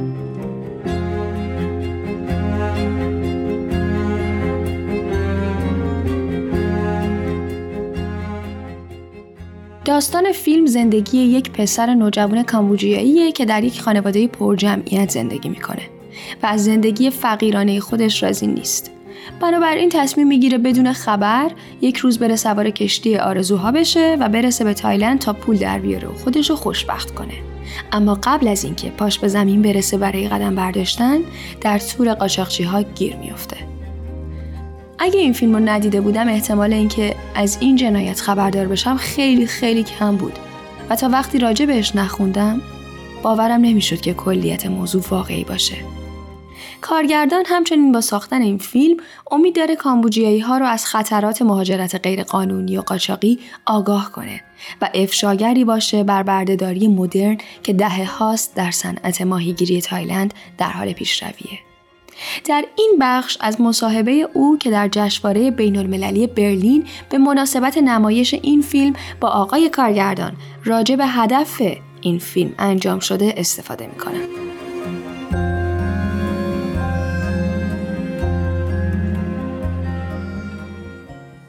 داستان 9.85 10.33
فیلم 10.33 10.67
زندگی 10.67 11.19
یک 11.19 11.51
پسر 11.51 11.95
نوجوان 11.95 12.43
کامبوجیاییه 12.43 13.33
که 13.33 13.45
در 13.45 13.65
یک 13.65 13.81
خانواده 13.81 14.27
پرجمعیت 14.27 15.11
زندگی 15.11 15.49
می‌کنه 15.49 15.83
و 16.43 16.47
از 16.47 16.65
زندگی 16.65 17.11
فقیرانه 17.11 17.81
خودش 17.81 18.23
راضی 18.23 18.47
نیست. 18.47 18.91
بنابراین 19.41 19.89
تصمیم 19.89 20.27
می‌گیره 20.27 20.59
بدون 20.59 20.93
خبر 20.93 21.51
یک 21.81 21.97
روز 21.97 22.19
بره 22.19 22.37
سوار 22.37 22.71
کشتی 22.71 23.17
آرزوها 23.17 23.73
بشه 23.73 24.17
و 24.21 24.29
برسه 24.29 24.65
به 24.65 24.75
تایلند 24.75 25.19
تا 25.19 25.33
پول 25.33 25.57
در 25.57 25.79
بیاره 25.79 26.09
و 26.09 26.15
خودش 26.15 26.51
رو 26.51 26.57
خوشبخت 26.57 27.15
کنه. 27.15 27.35
اما 27.93 28.19
قبل 28.23 28.49
از 28.49 28.65
اینکه 28.65 28.91
پاش 28.91 29.19
به 29.19 29.29
زمین 29.29 29.63
برسه 29.63 29.99
برای 29.99 30.29
قدم 30.29 30.55
برداشتن 30.55 31.19
در 31.61 31.79
تور 31.79 32.15
قاچاقچی 32.15 32.63
ها 32.63 32.83
گیر 32.83 33.17
میافته. 33.17 33.57
اگه 34.99 35.21
این 35.21 35.33
فیلم 35.33 35.53
رو 35.53 35.61
ندیده 35.61 36.01
بودم 36.01 36.29
احتمال 36.29 36.73
اینکه 36.73 37.15
از 37.35 37.59
این 37.61 37.77
جنایت 37.77 38.21
خبردار 38.21 38.67
بشم 38.67 38.97
خیلی 38.97 39.47
خیلی 39.47 39.83
کم 39.83 40.17
بود 40.17 40.39
و 40.91 40.97
تا 40.97 41.09
وقتی 41.09 41.39
راجع 41.39 41.67
بهش 41.67 41.97
نخوندم 41.97 42.61
باورم 43.23 43.61
نمی‌شد 43.61 44.01
که 44.01 44.15
کلیت 44.15 44.67
موضوع 44.67 45.03
واقعی 45.11 45.45
باشه. 45.45 45.77
کارگردان 46.83 47.45
همچنین 47.47 47.93
با 47.93 48.01
ساختن 48.01 48.43
این 48.43 48.59
فیلم 48.59 48.97
امید 49.31 49.57
داره 49.57 49.77
کامبوجیایی 49.77 50.41
ها 50.41 50.59
رو 50.59 50.67
از 50.67 50.87
خطرات 50.87 51.43
مهاجرت 51.43 52.01
غیرقانونی 52.03 52.79
و 52.79 52.81
قاچاقی 52.81 53.39
آگاه 53.67 54.13
کنه 54.13 54.41
و 54.83 54.91
افشاگری 54.95 55.65
باشه 55.65 56.05
بر 56.05 56.23
بردهداری 56.23 56.89
مدرن 56.89 57.39
که 57.63 57.73
دهه 57.73 58.05
هاست 58.05 58.57
در 58.57 58.71
صنعت 58.71 59.23
ماهیگیری 59.23 59.81
تایلند 59.81 60.35
در 60.59 60.71
حال 60.71 60.93
پیشرویه. 60.93 61.59
در 62.45 62.65
این 62.77 62.97
بخش 63.01 63.37
از 63.41 63.61
مصاحبه 63.61 64.29
او 64.33 64.59
که 64.59 64.71
در 64.71 64.89
جشنواره 64.89 65.51
بین 65.51 65.77
المللی 65.77 66.27
برلین 66.27 66.85
به 67.11 67.19
مناسبت 67.19 67.79
نمایش 67.79 68.35
این 68.35 68.63
فیلم 68.63 68.95
با 69.21 69.29
آقای 69.29 69.69
کارگردان 69.69 70.33
راجع 70.65 70.97
به 70.97 71.07
هدف 71.07 71.63
این 72.01 72.19
فیلم 72.19 72.55
انجام 72.59 73.01
شده 73.01 73.35
استفاده 73.37 73.87
می‌کنم. 73.87 74.42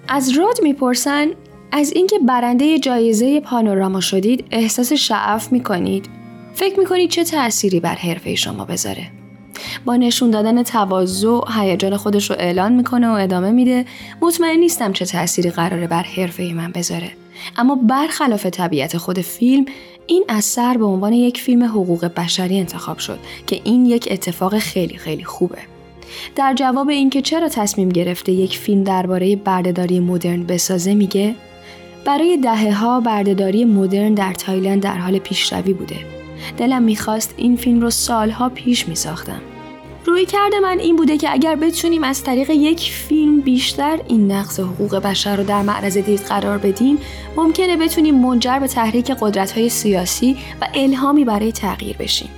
از 0.08 0.30
رود 0.30 0.58
می‌پرسن 0.64 1.28
از 1.72 1.92
اینکه 1.92 2.20
برنده 2.20 2.80
جایزه 2.80 3.40
پانوراما 3.40 4.00
شدید 4.00 4.46
احساس 4.52 4.94
شعف 4.94 5.52
می‌کنید. 5.52 6.10
فکر 6.54 6.80
می‌کنید 6.80 7.10
چه 7.10 7.24
تأثیری 7.24 7.80
بر 7.80 7.96
حرفه 7.96 8.36
شما 8.36 8.66
بذاره؟ 8.66 9.08
با 9.86 9.96
نشون 9.96 10.32
دادن 10.32 10.64
تواضع 10.64 11.40
هیجان 11.56 11.98
خودش 11.98 12.30
رو 12.30 12.36
اعلان 12.40 12.74
می‌کنه 12.74 13.08
و 13.08 13.12
ادامه 13.12 13.52
میده 13.52 13.86
مطمئن 14.22 14.60
نیستم 14.60 14.94
چه 14.94 15.06
تأثیری 15.06 15.50
قراره 15.50 15.88
بر 15.88 16.04
حرفه 16.04 16.54
من 16.54 16.72
بذاره. 16.72 17.12
اما 17.58 17.76
برخلاف 17.76 18.46
طبیعت 18.46 18.98
خود 18.98 19.20
فیلم 19.20 19.66
این 20.08 20.24
اثر 20.30 20.78
به 20.78 20.86
عنوان 20.86 21.14
یک 21.14 21.42
فیلم 21.42 21.64
حقوق 21.64 22.06
بشری 22.06 22.60
انتخاب 22.60 22.98
شد 22.98 23.20
که 23.48 23.62
این 23.64 23.86
یک 23.86 24.08
اتفاق 24.12 24.58
خیلی 24.58 24.98
خیلی 24.98 25.24
خوبه. 25.24 25.58
در 26.36 26.54
جواب 26.54 26.90
اینکه 26.90 27.22
چرا 27.22 27.50
تصمیم 27.50 27.90
گرفته 27.90 28.32
یک 28.32 28.58
فیلم 28.58 28.84
درباره 28.84 29.36
بردهداری 29.36 30.00
مدرن 30.00 30.44
بسازه 30.44 30.94
میگه 30.94 31.36
برای 32.06 32.38
دهه 32.38 32.74
ها 32.74 33.00
بردهداری 33.00 33.66
مدرن 33.66 34.14
در 34.14 34.34
تایلند 34.34 34.82
در 34.82 34.98
حال 34.98 35.20
پیشروی 35.20 35.74
بوده. 35.74 35.96
دلم 36.58 36.84
می‌خواست 36.84 37.34
این 37.38 37.56
فیلم 37.56 37.82
رو 37.82 37.90
سالها 37.90 38.50
پیش 38.50 38.88
میساختم. 38.88 39.42
روی 40.06 40.26
کرده 40.26 40.60
من 40.60 40.80
این 40.80 40.96
بوده 40.96 41.18
که 41.18 41.34
اگر 41.34 41.56
بتونیم 41.56 42.04
از 42.04 42.24
طریق 42.24 42.50
یک 42.50 42.92
فیلم 42.92 43.42
بیشتر 43.42 44.00
این 44.08 44.32
نقص 44.32 44.60
حقوق 44.60 44.96
بشر 44.96 45.36
رو 45.36 45.44
در 45.44 45.62
معرض 45.62 45.98
دید 45.98 46.20
قرار 46.20 46.58
بدیم 46.58 46.98
ممکنه 47.38 47.78
بتونیم 47.78 48.16
منجر 48.16 48.60
به 48.60 48.68
تحریک 48.68 49.12
قدرت 49.12 49.52
های 49.52 49.70
سیاسی 49.70 50.38
و 50.62 50.68
الهامی 50.74 51.26
برای 51.26 51.52
تغییر 51.52 51.98
بشیم. 51.98 52.30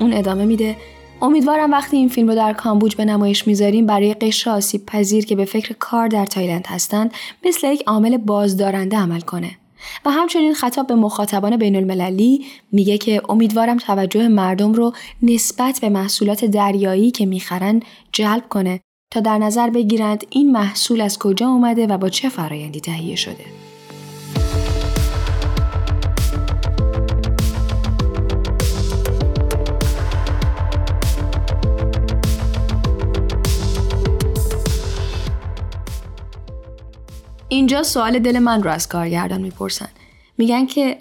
اون 0.00 0.12
ادامه 0.12 0.44
میده 0.44 0.76
امیدوارم 1.22 1.70
وقتی 1.70 1.96
این 1.96 2.08
فیلم 2.08 2.28
رو 2.28 2.34
در 2.34 2.52
کامبوج 2.52 2.96
به 2.96 3.04
نمایش 3.04 3.46
می‌ذاریم 3.46 3.86
برای 3.86 4.14
قشر 4.14 4.50
آسیب 4.50 4.86
پذیر 4.86 5.26
که 5.26 5.36
به 5.36 5.44
فکر 5.44 5.74
کار 5.78 6.08
در 6.08 6.26
تایلند 6.26 6.66
هستند 6.66 7.14
مثل 7.46 7.72
یک 7.72 7.82
عامل 7.86 8.16
بازدارنده 8.16 8.96
عمل 8.96 9.20
کنه 9.20 9.50
و 10.04 10.10
همچنین 10.10 10.54
خطاب 10.54 10.86
به 10.86 10.94
مخاطبان 10.94 11.56
بین 11.56 11.76
المللی 11.76 12.46
میگه 12.72 12.98
که 12.98 13.22
امیدوارم 13.28 13.76
توجه 13.76 14.28
مردم 14.28 14.72
رو 14.72 14.92
نسبت 15.22 15.78
به 15.80 15.88
محصولات 15.88 16.44
دریایی 16.44 17.10
که 17.10 17.26
می‌خرن 17.26 17.80
جلب 18.12 18.48
کنه 18.48 18.80
تا 19.12 19.20
در 19.20 19.38
نظر 19.38 19.70
بگیرند 19.70 20.24
این 20.30 20.52
محصول 20.52 21.00
از 21.00 21.18
کجا 21.18 21.48
اومده 21.48 21.86
و 21.86 21.98
با 21.98 22.08
چه 22.08 22.28
فرایندی 22.28 22.80
تهیه 22.80 23.16
شده. 23.16 23.69
اینجا 37.50 37.82
سوال 37.82 38.18
دل 38.18 38.38
من 38.38 38.62
رو 38.62 38.70
از 38.70 38.88
کارگردان 38.88 39.40
می‌پرسن. 39.40 39.88
میگن 40.38 40.66
که 40.66 40.98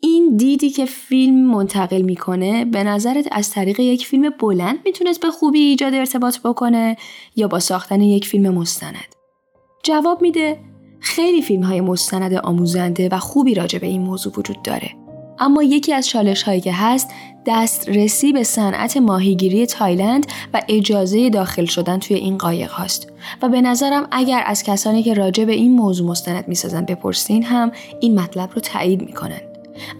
این 0.00 0.36
دیدی 0.36 0.70
که 0.70 0.84
فیلم 0.84 1.34
منتقل 1.34 2.02
می‌کنه 2.02 2.64
به 2.64 2.84
نظرت 2.84 3.28
از 3.32 3.50
طریق 3.50 3.80
یک 3.80 4.06
فیلم 4.06 4.30
بلند 4.40 4.78
می‌تونست 4.84 5.20
به 5.20 5.30
خوبی 5.30 5.58
ایجاد 5.60 5.94
ارتباط 5.94 6.38
بکنه 6.38 6.96
یا 7.36 7.48
با 7.48 7.58
ساختن 7.58 8.00
یک 8.00 8.26
فیلم 8.26 8.54
مستند؟ 8.54 9.14
جواب 9.82 10.22
میده 10.22 10.58
خیلی 11.00 11.42
فیلم 11.42 11.62
های 11.62 11.80
مستند 11.80 12.34
آموزنده 12.34 13.08
و 13.12 13.18
خوبی 13.18 13.54
راجع 13.54 13.78
به 13.78 13.86
این 13.86 14.02
موضوع 14.02 14.32
وجود 14.36 14.62
داره. 14.62 15.01
اما 15.42 15.62
یکی 15.62 15.92
از 15.92 16.08
چالش 16.08 16.42
هایی 16.42 16.60
که 16.60 16.72
هست 16.72 17.10
دسترسی 17.46 18.32
به 18.32 18.44
صنعت 18.44 18.96
ماهیگیری 18.96 19.66
تایلند 19.66 20.26
و 20.54 20.62
اجازه 20.68 21.30
داخل 21.30 21.64
شدن 21.64 21.98
توی 21.98 22.16
این 22.16 22.38
قایق 22.38 22.70
هاست. 22.70 23.12
و 23.42 23.48
به 23.48 23.60
نظرم 23.60 24.08
اگر 24.10 24.42
از 24.46 24.62
کسانی 24.62 25.02
که 25.02 25.14
راجع 25.14 25.44
به 25.44 25.52
این 25.52 25.72
موضوع 25.72 26.08
مستند 26.08 26.48
می‌سازن 26.48 26.84
بپرسین 26.84 27.42
هم 27.42 27.72
این 28.00 28.20
مطلب 28.20 28.50
رو 28.54 28.60
تایید 28.60 29.02
می‌کنن 29.02 29.40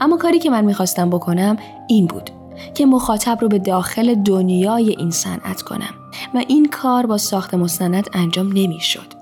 اما 0.01 0.17
کاری 0.17 0.39
که 0.39 0.51
من 0.51 0.65
می‌خواستم 0.65 1.11
بکنم 1.11 1.57
این 1.89 2.07
بود 2.07 2.31
که 2.75 2.87
مخاطب 2.87 3.39
رو 3.41 3.49
به 3.49 3.59
داخل 3.59 4.15
دنیای 4.15 4.97
این 4.99 5.11
صنعت 5.11 5.63
کنم 5.63 5.95
و 6.35 6.45
این 6.49 6.69
کار 6.69 7.07
با 7.07 7.19
ساخت 7.19 7.55
مستند 7.55 8.11
انجام 8.13 8.49
نمی‌شد. 8.49 9.22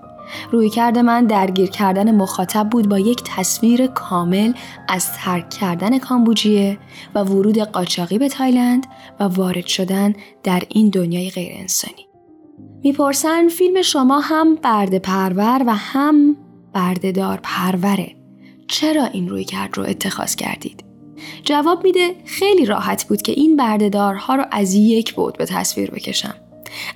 روی 0.51 0.71
کرده 0.71 1.03
من 1.03 1.27
درگیر 1.27 1.71
کردن 1.71 2.15
مخاطب 2.15 2.69
بود 2.71 2.89
با 2.89 2.99
یک 2.99 3.23
تصویر 3.25 3.87
کامل 3.87 4.53
از 4.89 5.13
ترک 5.13 5.51
کردن 5.51 5.99
کامبوجیه 5.99 6.79
و 7.15 7.25
ورود 7.25 7.59
قاچاقی 7.59 8.19
به 8.19 8.29
تایلند 8.29 8.87
و 9.21 9.25
وارد 9.25 9.67
شدن 9.67 10.15
در 10.43 10.63
این 10.69 10.89
دنیای 10.89 11.31
غیر 11.31 11.53
انسانی. 11.53 12.07
می‌پرسن 12.83 13.49
فیلم 13.49 13.83
شما 13.83 14.21
هم 14.21 14.55
برده 14.55 14.99
پرور 14.99 15.63
و 15.67 15.75
هم 15.75 16.37
بردهدار 16.73 17.41
پروره. 17.43 18.17
چرا 18.69 19.05
این 19.05 19.29
روی 19.29 19.45
کرد 19.45 19.79
رو 19.79 19.85
اتخاذ 19.85 20.35
کردید؟ 20.35 20.85
جواب 21.45 21.85
میده 21.85 22.15
خیلی 22.25 22.65
راحت 22.65 23.09
بود 23.09 23.23
که 23.23 23.33
این 23.33 23.57
بردهدارها 23.57 24.35
رو 24.35 24.45
از 24.51 24.75
یک 24.75 25.15
بود 25.15 25.39
به 25.39 25.47
تصویر 25.47 25.91
بکشم. 25.91 26.35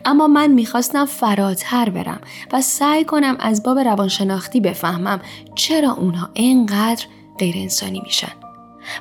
اما 0.05 0.27
من 0.27 0.47
می‌خواستم 0.51 1.05
فراتر 1.05 1.91
برم 1.91 2.21
و 2.53 2.61
سعی 2.61 3.05
کنم 3.05 3.37
از 3.41 3.63
باب 3.63 3.79
روانشناختی 3.79 4.61
بفهمم 4.61 5.21
چرا 5.55 5.93
اونها 5.93 6.29
اینقدر 6.35 7.05
غیر 7.39 7.55
انسانی 7.59 8.01
میشن 8.01 8.33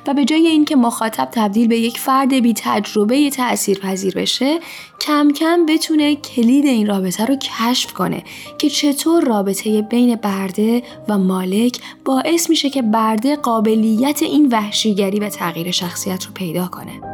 و 0.06 0.14
به 0.14 0.24
جای 0.24 0.46
اینکه 0.46 0.76
مخاطب 0.76 1.28
تبدیل 1.32 1.68
به 1.68 1.78
یک 1.78 1.98
فرد 1.98 2.34
بی 2.34 2.54
تجربه 2.56 3.30
تأثیر 3.30 3.78
پذیر 3.78 4.14
بشه 4.14 4.58
کم 5.00 5.32
کم 5.32 5.66
بتونه 5.66 6.16
کلید 6.16 6.66
این 6.66 6.86
رابطه 6.86 7.24
رو 7.24 7.36
کشف 7.36 7.92
کنه 7.92 8.22
که 8.58 8.70
چطور 8.70 9.24
رابطه 9.24 9.82
بین 9.82 10.16
برده 10.16 10.82
و 11.08 11.18
مالک 11.18 11.80
باعث 12.04 12.50
میشه 12.50 12.70
که 12.70 12.82
برده 12.82 13.36
قابلیت 13.36 14.22
این 14.22 14.48
وحشیگری 14.48 15.20
و 15.20 15.28
تغییر 15.28 15.70
شخصیت 15.70 16.24
رو 16.24 16.32
پیدا 16.32 16.66
کنه. 16.66 17.13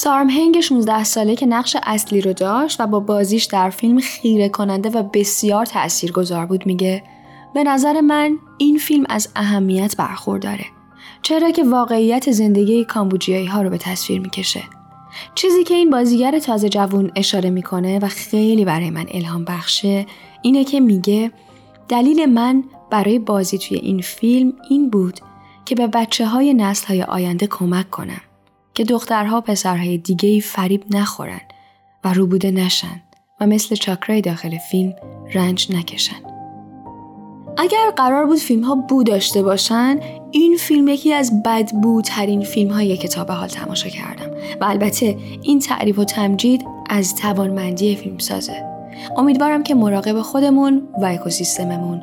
سارمهنگ 0.00 0.60
16 0.60 1.04
ساله 1.04 1.36
که 1.36 1.46
نقش 1.46 1.76
اصلی 1.82 2.20
رو 2.20 2.32
داشت 2.32 2.80
و 2.80 2.86
با 2.86 3.00
بازیش 3.00 3.44
در 3.44 3.70
فیلم 3.70 4.00
خیره 4.00 4.48
کننده 4.48 4.88
و 4.90 5.02
بسیار 5.02 5.68
گذار 6.14 6.46
بود 6.46 6.66
میگه. 6.66 7.02
به 7.54 7.64
نظر 7.64 8.00
من 8.00 8.38
این 8.58 8.78
فیلم 8.78 9.06
از 9.08 9.28
اهمیت 9.36 9.96
برخورداره. 9.96 10.64
چرا 11.22 11.50
که 11.50 11.64
واقعیت 11.64 12.30
زندگی 12.30 12.84
کامبوجیایی 12.84 13.46
ها 13.46 13.62
رو 13.62 13.70
به 13.70 13.78
تصویر 13.78 14.20
می‌کشه. 14.20 14.62
چیزی 15.34 15.64
که 15.64 15.74
این 15.74 15.90
بازیگر 15.90 16.38
تازه 16.38 16.68
جوون 16.68 17.10
اشاره 17.16 17.50
می‌کنه 17.50 17.98
و 17.98 18.08
خیلی 18.08 18.64
برای 18.64 18.90
من 18.90 19.06
الهام 19.10 19.44
بخشه 19.44 20.06
اینه 20.42 20.64
که 20.64 20.80
میگه 20.80 21.32
دلیل 21.88 22.26
من 22.26 22.64
برای 22.90 23.18
بازی 23.18 23.58
توی 23.58 23.76
این 23.76 24.00
فیلم 24.00 24.52
این 24.70 24.90
بود 24.90 25.20
که 25.64 25.74
به 25.74 25.86
بچه 25.86 26.26
های 26.26 26.54
نسل 26.54 26.86
های 26.86 27.02
آینده 27.02 27.46
کمک 27.46 27.90
کنم. 27.90 28.20
که 28.74 28.84
دخترها 28.84 29.40
پسرهای 29.40 29.98
دیگه 29.98 30.28
ای 30.28 30.40
فریب 30.40 30.84
نخورن 30.90 31.40
و 32.04 32.12
روبوده 32.12 32.50
نشن 32.50 33.02
و 33.40 33.46
مثل 33.46 33.76
چاکرای 33.76 34.20
داخل 34.20 34.58
فیلم 34.70 34.94
رنج 35.34 35.72
نکشن. 35.72 36.30
اگر 37.58 37.90
قرار 37.96 38.26
بود 38.26 38.38
فیلم 38.38 38.64
ها 38.64 38.74
بو 38.74 39.02
داشته 39.02 39.42
باشن 39.42 40.00
این 40.30 40.56
فیلم 40.56 40.88
یکی 40.88 41.12
از 41.12 41.42
بدبوترین 41.42 42.44
فیلم 42.44 42.70
های 42.70 42.96
کتاب 42.96 43.30
حال 43.30 43.48
تماشا 43.48 43.88
کردم 43.88 44.30
و 44.60 44.64
البته 44.64 45.16
این 45.42 45.58
تعریف 45.58 45.98
و 45.98 46.04
تمجید 46.04 46.64
از 46.90 47.14
توانمندی 47.16 47.96
فیلم 47.96 48.18
سازه 48.18 48.64
امیدوارم 49.16 49.62
که 49.62 49.74
مراقب 49.74 50.20
خودمون 50.20 50.88
و 51.02 51.04
اکوسیستممون 51.04 52.02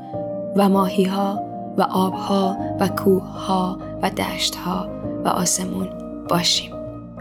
و 0.56 0.70
ماهی 0.70 1.04
ها 1.04 1.40
و 1.78 1.82
آبها 1.82 2.58
و 2.80 2.88
کوه 2.88 3.24
ها 3.24 3.80
و 4.02 4.10
دشت 4.10 4.56
ها 4.56 4.90
و 5.26 5.28
آسمون 5.28 6.07
باشیم. 6.28 6.72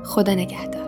خدا 0.05 0.35
نگهدار. 0.35 0.86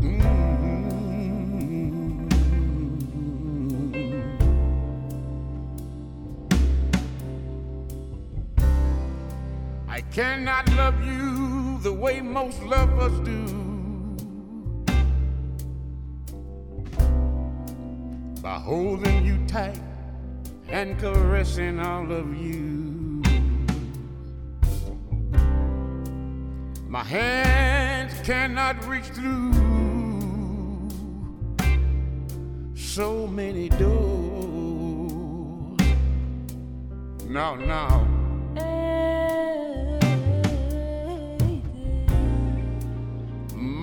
Mm-hmm. 0.00 1.08
I 9.88 10.00
cannot 10.12 10.68
love 10.76 11.04
you 11.04 11.78
the 11.82 11.92
way 11.92 12.20
most 12.20 12.62
lovers 12.62 13.18
do. 13.20 13.44
By 18.40 18.58
holding 18.58 19.26
you 19.26 19.44
tight 19.46 19.80
and 20.68 20.98
caressing 20.98 21.80
all 21.80 22.10
of 22.12 22.36
you. 22.36 23.22
My 26.86 27.04
hands 27.04 28.14
cannot 28.24 28.86
reach 28.86 29.04
through 29.06 29.52
so 32.74 33.26
many 33.26 33.68
doors. 33.70 34.18
No, 37.26 37.56
no. 37.56 38.18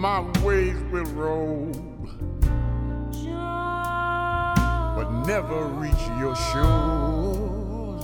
my 0.05 0.21
ways 0.43 0.75
will 0.91 1.05
roll, 1.15 1.71
never 5.25 5.65
reach 5.65 5.93
your 6.19 6.35
shores. 6.35 8.03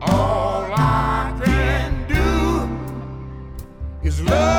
All 0.00 0.72
I 0.74 1.40
can 1.44 2.06
do 2.08 4.08
is 4.08 4.20
love 4.22 4.51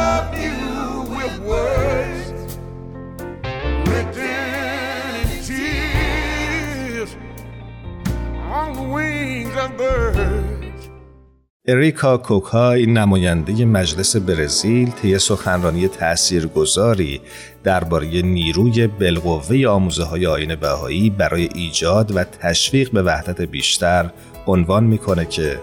اریکا 11.68 12.18
کوکای 12.18 12.86
نماینده 12.86 13.66
مجلس 13.66 14.16
برزیل 14.16 14.92
طی 14.92 15.20
سخنرانی 15.20 15.88
تاثیرگذاری 15.88 17.22
درباره 17.64 18.22
نیروی 18.22 18.88
بالقوه 18.88 19.68
آموزه 19.68 20.04
های 20.04 20.28
آین 20.28 20.56
بهایی 20.56 21.10
برای 21.10 21.50
ایجاد 21.56 22.16
و 22.16 22.24
تشویق 22.24 22.92
به 22.92 23.04
وحدت 23.04 23.42
بیشتر 23.42 24.10
عنوان 24.48 24.84
می‌کنه 24.84 25.26
که 25.26 25.60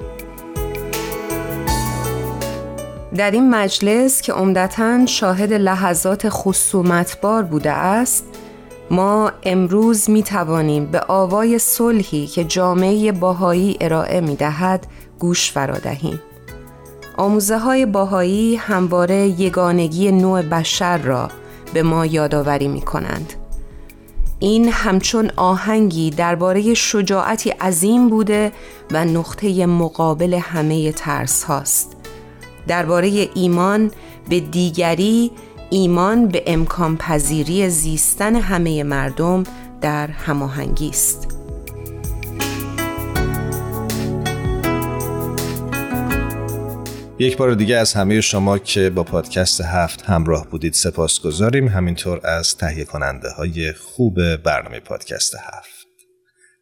در 3.17 3.31
این 3.31 3.51
مجلس 3.51 4.23
که 4.23 4.33
عمدتا 4.33 5.07
شاهد 5.07 5.53
لحظات 5.53 6.29
خصومتبار 6.29 7.43
بوده 7.43 7.73
است 7.73 8.25
ما 8.91 9.33
امروز 9.43 10.11
می 10.11 10.23
توانیم 10.23 10.87
به 10.87 11.01
آوای 11.09 11.59
صلحی 11.59 12.27
که 12.27 12.45
جامعه 12.45 13.13
باهایی 13.13 13.77
ارائه 13.81 14.21
می 14.21 14.37
دهد 14.37 14.87
گوش 15.21 15.53
فرادهیم. 15.53 16.21
آموزه 17.17 17.59
های 17.59 17.87
باهایی 17.87 18.57
همواره 18.57 19.17
یگانگی 19.17 20.13
نوع 20.13 20.43
بشر 20.43 20.99
را 20.99 21.29
به 21.75 21.83
ما 21.83 22.07
یادآوری 22.07 22.69
می 22.69 22.81
کنند. 22.81 23.33
این 24.39 24.69
همچون 24.69 25.31
آهنگی 25.37 26.11
درباره 26.11 26.75
شجاعتی 26.75 27.51
عظیم 27.51 28.09
بوده 28.09 28.53
و 28.91 29.05
نقطه 29.05 29.67
مقابل 29.67 30.35
همه 30.35 30.93
ترس 30.93 31.45
هاست. 31.45 31.97
درباره 32.67 33.29
ایمان 33.35 33.91
به 34.29 34.41
دیگری 34.41 35.31
ایمان 35.71 36.29
به 36.29 36.43
امکان 36.47 36.97
پذیری 36.97 37.69
زیستن 37.69 38.37
همه 38.37 38.83
مردم 38.83 39.45
در 39.81 40.07
هماهنگی 40.07 40.89
است. 40.89 41.40
یک 47.21 47.37
بار 47.37 47.55
دیگه 47.55 47.77
از 47.77 47.95
همه 47.95 48.21
شما 48.21 48.59
که 48.59 48.91
با 48.91 49.05
پادکست 49.05 49.61
هفت 49.61 50.03
همراه 50.03 50.47
بودید 50.51 50.73
سپاس 50.73 51.21
گذاریم. 51.21 51.69
همینطور 51.69 52.27
از 52.27 52.57
تهیه 52.57 52.85
کننده 52.85 53.31
های 53.31 53.73
خوب 53.73 54.37
برنامه 54.37 54.81
پادکست 54.81 55.35
هفت. 55.35 55.87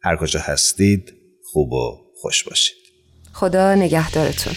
هر 0.03 0.15
کجا 0.15 0.39
هستید 0.39 1.13
خوب 1.51 1.73
و 1.73 1.97
خوش 2.21 2.43
باشید. 2.43 2.75
خدا 3.33 3.75
نگهدارتون. 3.75 4.53